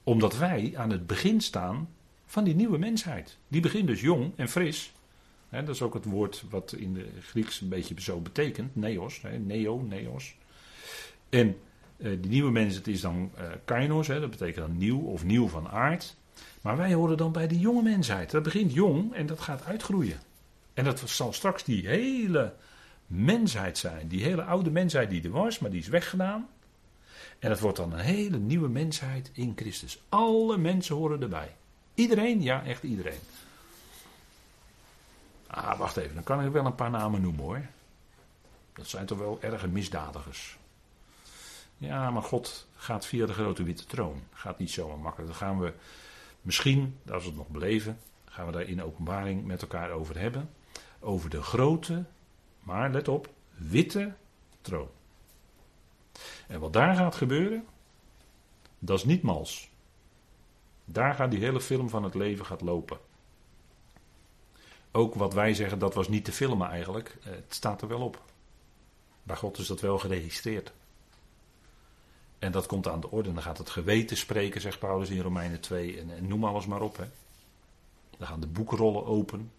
[0.02, 1.88] Omdat wij aan het begin staan
[2.26, 3.36] van die nieuwe mensheid.
[3.48, 4.92] Die begint dus jong en fris.
[5.50, 8.76] dat is ook het woord wat in de Grieks een beetje zo betekent.
[8.76, 10.34] Neos, neo, neos.
[11.28, 11.56] En
[11.96, 15.68] uh, die nieuwe mensheid is dan uh, kainos, dat betekent dan nieuw of nieuw van
[15.68, 16.16] aard.
[16.64, 18.30] Maar wij horen dan bij de jonge mensheid.
[18.30, 20.20] Dat begint jong en dat gaat uitgroeien.
[20.74, 22.54] En dat zal straks die hele
[23.06, 24.08] mensheid zijn.
[24.08, 26.48] Die hele oude mensheid die er was, maar die is weggedaan.
[27.38, 30.02] En dat wordt dan een hele nieuwe mensheid in Christus.
[30.08, 31.54] Alle mensen horen erbij.
[31.94, 32.42] Iedereen?
[32.42, 33.20] Ja, echt iedereen.
[35.46, 37.66] Ah, wacht even, dan kan ik wel een paar namen noemen hoor.
[38.72, 40.58] Dat zijn toch wel erge misdadigers.
[41.78, 44.22] Ja, maar God gaat via de grote witte troon.
[44.32, 45.30] Gaat niet zomaar makkelijk.
[45.30, 45.72] Dan gaan we
[46.44, 50.50] Misschien, als we het nog beleven, gaan we daar in openbaring met elkaar over hebben.
[51.00, 52.04] Over de grote,
[52.60, 54.14] maar let op, witte
[54.60, 54.88] troon.
[56.46, 57.66] En wat daar gaat gebeuren,
[58.78, 59.70] dat is niet mals.
[60.84, 62.98] Daar gaat die hele film van het leven gaat lopen.
[64.92, 67.16] Ook wat wij zeggen, dat was niet te filmen eigenlijk.
[67.22, 68.22] Eh, het staat er wel op.
[69.22, 70.72] Bij God is dat wel geregistreerd.
[72.44, 73.32] En dat komt aan de orde.
[73.32, 76.00] Dan gaat het geweten spreken, zegt Paulus in Romeinen 2.
[76.00, 76.96] En, noem alles maar op.
[76.96, 77.04] Hè.
[78.18, 79.52] Dan gaan de boekrollen open.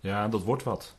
[0.00, 0.94] Ja, dat wordt wat.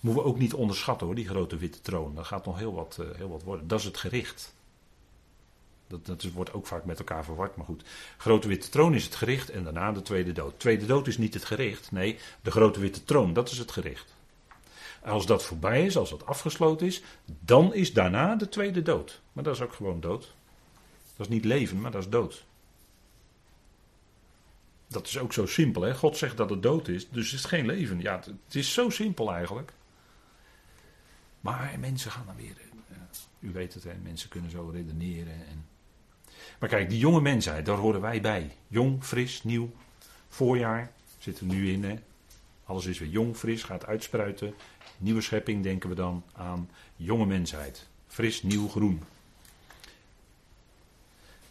[0.00, 2.14] Moeten we ook niet onderschatten hoor, die grote witte troon.
[2.14, 3.68] Dat gaat nog heel wat, uh, heel wat worden.
[3.68, 4.54] Dat is het gericht.
[5.86, 7.84] Dat, dat wordt ook vaak met elkaar verward, maar goed.
[8.16, 10.58] Grote witte troon is het gericht en daarna de tweede dood.
[10.58, 14.14] Tweede dood is niet het gericht, nee, de grote witte troon, dat is het gericht.
[15.04, 19.20] Als dat voorbij is, als dat afgesloten is, dan is daarna de tweede dood.
[19.32, 20.34] Maar dat is ook gewoon dood.
[21.16, 22.44] Dat is niet leven, maar dat is dood.
[24.86, 25.82] Dat is ook zo simpel.
[25.82, 25.94] Hè?
[25.94, 28.00] God zegt dat het dood is, dus het is geen leven.
[28.00, 29.72] Ja, het is zo simpel eigenlijk.
[31.40, 32.54] Maar mensen gaan dan weer.
[32.90, 32.96] Uh,
[33.38, 33.94] u weet het, hè?
[34.02, 35.32] mensen kunnen zo redeneren.
[35.32, 35.66] En...
[36.58, 38.56] Maar kijk, die jonge mensheid, daar horen wij bij.
[38.68, 39.70] Jong, fris, nieuw.
[40.28, 41.84] Voorjaar zitten we nu in.
[41.84, 41.98] Hè?
[42.70, 44.54] Alles is weer jong, fris, gaat uitspruiten.
[44.98, 47.86] Nieuwe schepping denken we dan aan jonge mensheid.
[48.06, 49.02] Fris, nieuw, groen.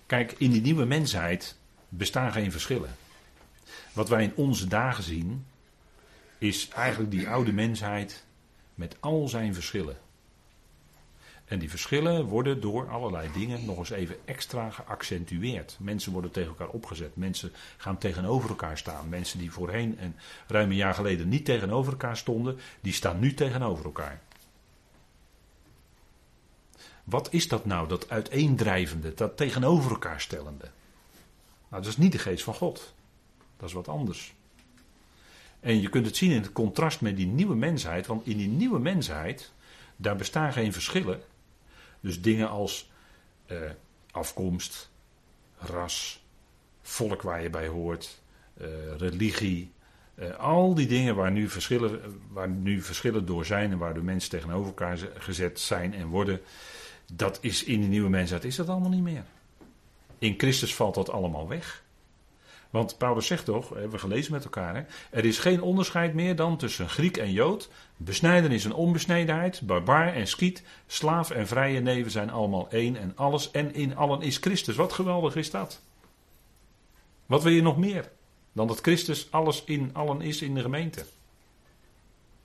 [0.05, 1.57] Kijk, in die nieuwe mensheid
[1.89, 2.95] bestaan geen verschillen.
[3.93, 5.45] Wat wij in onze dagen zien,
[6.37, 8.23] is eigenlijk die oude mensheid
[8.75, 9.97] met al zijn verschillen.
[11.49, 15.77] En die verschillen worden door allerlei dingen nog eens even extra geaccentueerd.
[15.79, 17.15] Mensen worden tegen elkaar opgezet.
[17.15, 19.09] Mensen gaan tegenover elkaar staan.
[19.09, 20.15] Mensen die voorheen en
[20.47, 24.21] ruim een jaar geleden niet tegenover elkaar stonden, die staan nu tegenover elkaar.
[27.03, 30.69] Wat is dat nou, dat uiteendrijvende, dat tegenover elkaar stellende?
[31.69, 32.93] Nou, dat is niet de geest van God.
[33.57, 34.33] Dat is wat anders.
[35.59, 38.47] En je kunt het zien in het contrast met die nieuwe mensheid, want in die
[38.47, 39.51] nieuwe mensheid,
[39.95, 41.21] daar bestaan geen verschillen.
[41.99, 42.89] Dus dingen als
[43.45, 43.57] eh,
[44.11, 44.89] afkomst,
[45.57, 46.23] ras,
[46.81, 48.21] volk waar je bij hoort,
[48.53, 49.71] eh, religie,
[50.15, 54.01] eh, al die dingen waar nu, verschillen, waar nu verschillen door zijn en waar de
[54.01, 56.41] mensen tegenover elkaar gezet zijn en worden,
[57.13, 59.23] dat is in de nieuwe mensheid is dat allemaal niet meer.
[60.19, 61.83] In Christus valt dat allemaal weg.
[62.69, 66.35] Want Paulus zegt toch, hebben we gelezen met elkaar, hè, er is geen onderscheid meer
[66.35, 67.69] dan tussen Griek en Jood.
[67.97, 73.51] Besnijdenis en onbesnedenheid, barbaar en skiet, slaaf en vrije neven zijn allemaal één en alles
[73.51, 74.75] en in allen is Christus.
[74.75, 75.81] Wat geweldig is dat?
[77.25, 78.11] Wat wil je nog meer
[78.53, 81.05] dan dat Christus alles in allen is in de gemeente?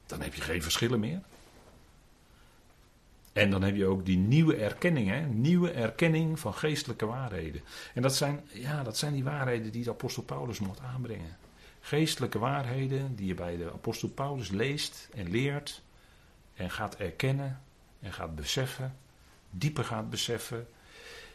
[0.07, 1.21] Dan heb je geen verschillen meer.
[3.35, 5.21] En dan heb je ook die nieuwe erkenning, hè?
[5.21, 7.63] nieuwe erkenning van geestelijke waarheden.
[7.95, 11.37] En dat zijn, ja, dat zijn die waarheden die de apostel Paulus moet aanbrengen.
[11.81, 15.83] Geestelijke waarheden die je bij de apostel Paulus leest en leert
[16.55, 17.63] en gaat erkennen
[18.01, 18.97] en gaat beseffen,
[19.51, 20.67] dieper gaat beseffen.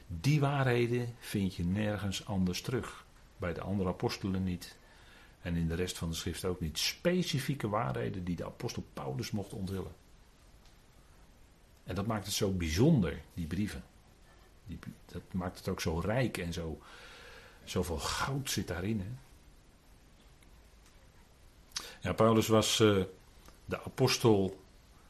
[0.08, 3.06] Die waarheden vind je nergens anders terug.
[3.38, 4.78] Bij de andere apostelen niet.
[5.41, 6.78] En in de rest van de schrift ook niet.
[6.78, 10.08] Specifieke waarheden die de apostel Paulus mocht onthullen.
[11.89, 13.83] En dat maakt het zo bijzonder, die brieven.
[14.65, 16.79] Die, dat maakt het ook zo rijk en zo,
[17.63, 19.17] zoveel goud zit daarin.
[21.99, 22.13] Hè?
[22.13, 23.03] Paulus was uh,
[23.65, 24.63] de apostel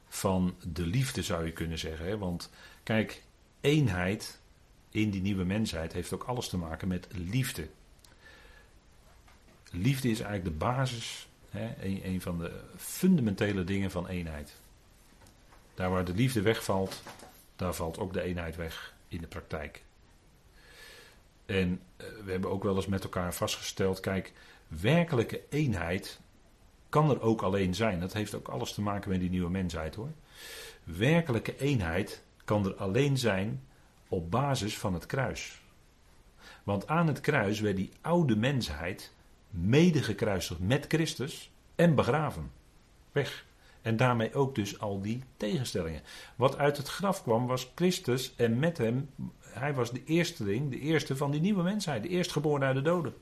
[0.08, 2.06] van de liefde, zou je kunnen zeggen.
[2.06, 2.18] Hè?
[2.18, 2.50] Want
[2.84, 3.24] kijk,
[3.62, 4.40] eenheid
[4.90, 7.70] in die nieuwe mensheid heeft ook alles te maken met liefde.
[9.72, 11.74] Liefde is eigenlijk de basis, hè?
[12.04, 14.56] Een van de fundamentele dingen van eenheid.
[15.80, 17.04] Daar waar de liefde wegvalt,
[17.56, 19.84] daar valt ook de eenheid weg in de praktijk.
[21.46, 24.34] En eh, we hebben ook wel eens met elkaar vastgesteld: kijk,
[24.68, 26.20] werkelijke eenheid
[26.90, 28.00] kan er ook alleen zijn.
[28.00, 30.12] Dat heeft ook alles te maken met die nieuwe mensheid hoor.
[30.84, 33.64] Werkelijke eenheid kan er alleen zijn
[34.08, 35.62] op basis van het kruis.
[36.64, 39.14] Want aan het kruis werd die oude mensheid
[39.50, 42.52] mede gekruisigd met Christus en begraven.
[43.12, 43.48] Weg.
[43.90, 46.02] En daarmee ook dus al die tegenstellingen.
[46.36, 49.10] Wat uit het graf kwam was Christus en met hem,
[49.42, 53.14] hij was de eersteling, de eerste van die nieuwe mensheid, de eerstgeboren uit de doden.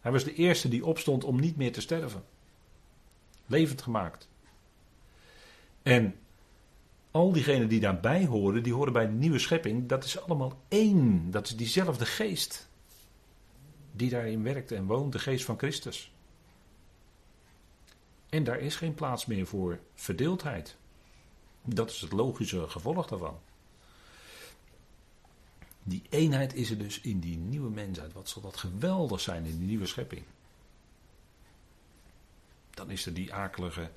[0.00, 2.24] Hij was de eerste die opstond om niet meer te sterven.
[3.46, 4.28] Levend gemaakt.
[5.82, 6.14] En
[7.10, 11.30] al diegenen die daarbij horen, die horen bij de nieuwe schepping, dat is allemaal één.
[11.30, 12.68] Dat is diezelfde geest
[13.92, 16.12] die daarin werkt en woont, de geest van Christus.
[18.28, 20.76] En daar is geen plaats meer voor verdeeldheid.
[21.62, 23.38] Dat is het logische gevolg daarvan.
[25.82, 28.12] Die eenheid is er dus in die nieuwe mensheid.
[28.12, 30.22] Wat zal dat geweldig zijn in die nieuwe schepping.
[32.70, 33.90] Dan is er die akelige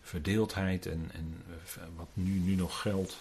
[0.00, 1.44] verdeeldheid en, en
[1.96, 3.18] wat nu, nu nog geldt.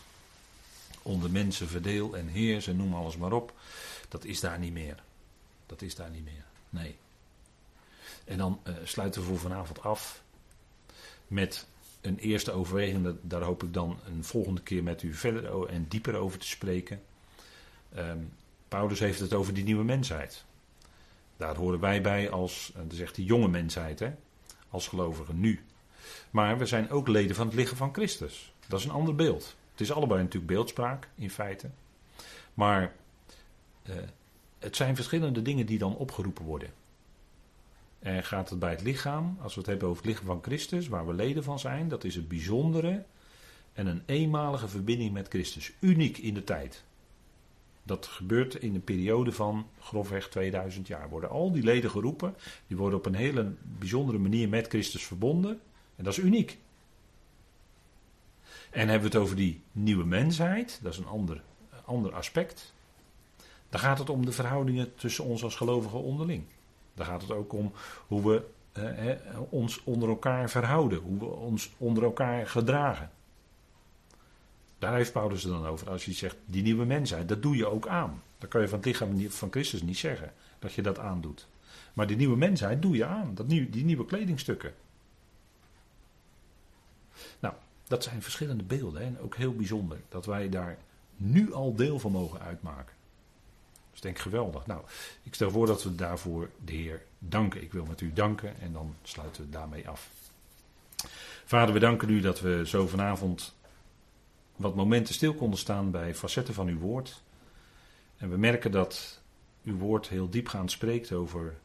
[1.01, 3.53] Onder mensen verdeel en heers en noem alles maar op.
[4.09, 5.03] Dat is daar niet meer.
[5.65, 6.45] Dat is daar niet meer.
[6.69, 6.95] Nee.
[8.25, 10.23] En dan uh, sluiten we voor vanavond af
[11.27, 11.67] met
[12.01, 13.15] een eerste overweging.
[13.21, 17.01] Daar hoop ik dan een volgende keer met u verder en dieper over te spreken.
[17.97, 18.31] Um,
[18.67, 20.45] Paulus heeft het over die nieuwe mensheid.
[21.37, 24.13] Daar horen wij bij als, eh, dan zegt die jonge mensheid, hè,
[24.69, 25.63] als gelovigen nu.
[26.31, 28.53] Maar we zijn ook leden van het lichaam van Christus.
[28.67, 29.55] Dat is een ander beeld.
[29.71, 31.69] Het is allebei natuurlijk beeldspraak in feite.
[32.53, 32.93] Maar
[33.89, 33.95] uh,
[34.59, 36.69] het zijn verschillende dingen die dan opgeroepen worden.
[37.99, 40.87] En gaat het bij het lichaam, als we het hebben over het lichaam van Christus,
[40.87, 43.03] waar we leden van zijn, dat is het bijzondere
[43.73, 45.71] en een eenmalige verbinding met Christus.
[45.79, 46.83] Uniek in de tijd.
[47.83, 51.09] Dat gebeurt in een periode van grofweg 2000 jaar.
[51.09, 52.35] Worden al die leden geroepen,
[52.67, 55.59] die worden op een hele bijzondere manier met Christus verbonden.
[55.95, 56.57] En dat is uniek.
[58.69, 61.41] En hebben we het over die nieuwe mensheid, dat is een ander,
[61.85, 62.73] ander aspect.
[63.69, 66.43] Dan gaat het om de verhoudingen tussen ons als gelovigen onderling.
[66.97, 67.71] Dan gaat het ook om
[68.07, 73.11] hoe we eh, ons onder elkaar verhouden, hoe we ons onder elkaar gedragen.
[74.79, 75.89] Daar heeft Paulus het dan over.
[75.89, 78.21] Als je zegt, die nieuwe mensheid, dat doe je ook aan.
[78.37, 81.47] Dan kan je van het lichaam van Christus niet zeggen dat je dat aandoet.
[81.93, 83.35] Maar die nieuwe mensheid doe je aan.
[83.35, 84.73] Dat nieuw, die nieuwe kledingstukken.
[87.39, 87.53] Nou,
[87.87, 89.01] dat zijn verschillende beelden.
[89.01, 89.97] En ook heel bijzonder.
[90.09, 90.77] Dat wij daar
[91.15, 92.95] nu al deel van mogen uitmaken.
[93.97, 94.65] Dus denk geweldig.
[94.65, 94.81] Nou,
[95.23, 97.61] ik stel voor dat we daarvoor de Heer danken.
[97.61, 100.09] Ik wil met u danken en dan sluiten we daarmee af.
[101.45, 103.55] Vader, we danken u dat we zo vanavond
[104.55, 107.21] wat momenten stil konden staan bij facetten van uw woord.
[108.17, 109.21] En we merken dat
[109.63, 111.57] uw woord heel diepgaand spreekt over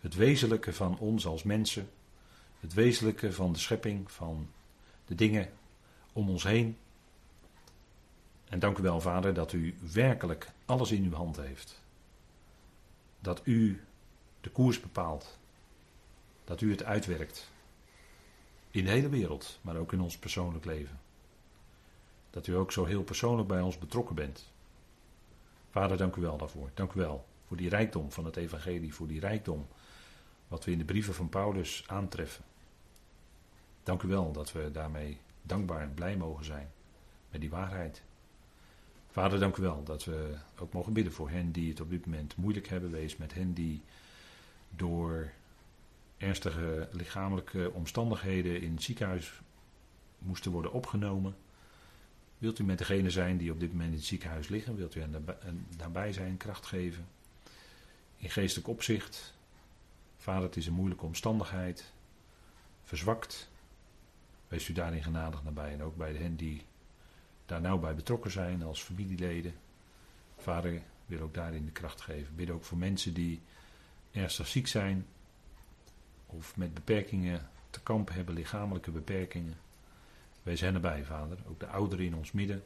[0.00, 1.90] het wezenlijke van ons als mensen.
[2.60, 4.48] Het wezenlijke van de schepping, van
[5.06, 5.50] de dingen
[6.12, 6.76] om ons heen.
[8.48, 11.82] En dank u wel, Vader, dat u werkelijk alles in uw hand heeft.
[13.20, 13.84] Dat u
[14.40, 15.38] de koers bepaalt.
[16.44, 17.50] Dat u het uitwerkt.
[18.70, 21.00] In de hele wereld, maar ook in ons persoonlijk leven.
[22.30, 24.52] Dat u ook zo heel persoonlijk bij ons betrokken bent.
[25.70, 26.70] Vader, dank u wel daarvoor.
[26.74, 29.66] Dank u wel voor die rijkdom van het Evangelie, voor die rijkdom
[30.48, 32.44] wat we in de brieven van Paulus aantreffen.
[33.82, 36.70] Dank u wel dat we daarmee dankbaar en blij mogen zijn
[37.30, 38.02] met die waarheid.
[39.18, 42.06] Vader, dank u wel dat we ook mogen bidden voor hen die het op dit
[42.06, 42.90] moment moeilijk hebben.
[42.90, 43.82] Wees met hen die
[44.70, 45.30] door
[46.16, 49.40] ernstige lichamelijke omstandigheden in het ziekenhuis
[50.18, 51.36] moesten worden opgenomen.
[52.38, 54.76] Wilt u met degene zijn die op dit moment in het ziekenhuis liggen?
[54.76, 55.24] Wilt u hen
[55.76, 57.06] daarbij zijn, kracht geven?
[58.16, 59.34] In geestelijk opzicht.
[60.16, 61.92] Vader, het is een moeilijke omstandigheid.
[62.82, 63.50] Verzwakt.
[64.48, 65.72] Wees u daarin genadig nabij.
[65.72, 66.62] En ook bij hen die
[67.48, 69.54] daar nauw bij betrokken zijn als familieleden.
[70.36, 72.36] Vader wil ook daarin de kracht geven.
[72.36, 73.40] Bid ook voor mensen die
[74.10, 75.06] ernstig ziek zijn.
[76.26, 79.56] Of met beperkingen te kampen hebben, lichamelijke beperkingen.
[80.42, 81.38] Wees hen erbij, vader.
[81.48, 82.62] Ook de ouderen in ons midden.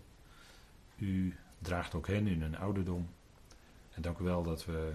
[0.97, 3.09] U draagt ook hen in hun ouderdom.
[3.91, 4.93] En dank u wel dat we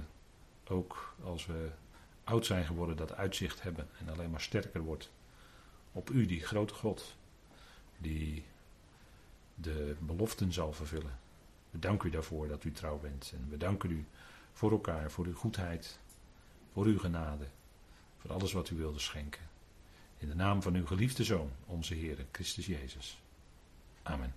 [0.67, 1.69] ook als we
[2.23, 5.11] oud zijn geworden, dat uitzicht hebben en alleen maar sterker wordt.
[5.91, 7.15] Op u, die grote God,
[7.97, 8.45] die
[9.61, 11.19] de beloften zal vervullen.
[11.71, 13.31] We danken u daarvoor dat u trouw bent.
[13.35, 14.05] En we danken u
[14.53, 15.99] voor elkaar, voor uw goedheid,
[16.73, 17.45] voor uw genade,
[18.17, 19.41] voor alles wat u wilde schenken.
[20.17, 23.21] In de naam van uw geliefde Zoon, onze Heer Christus Jezus.
[24.03, 24.33] Amen.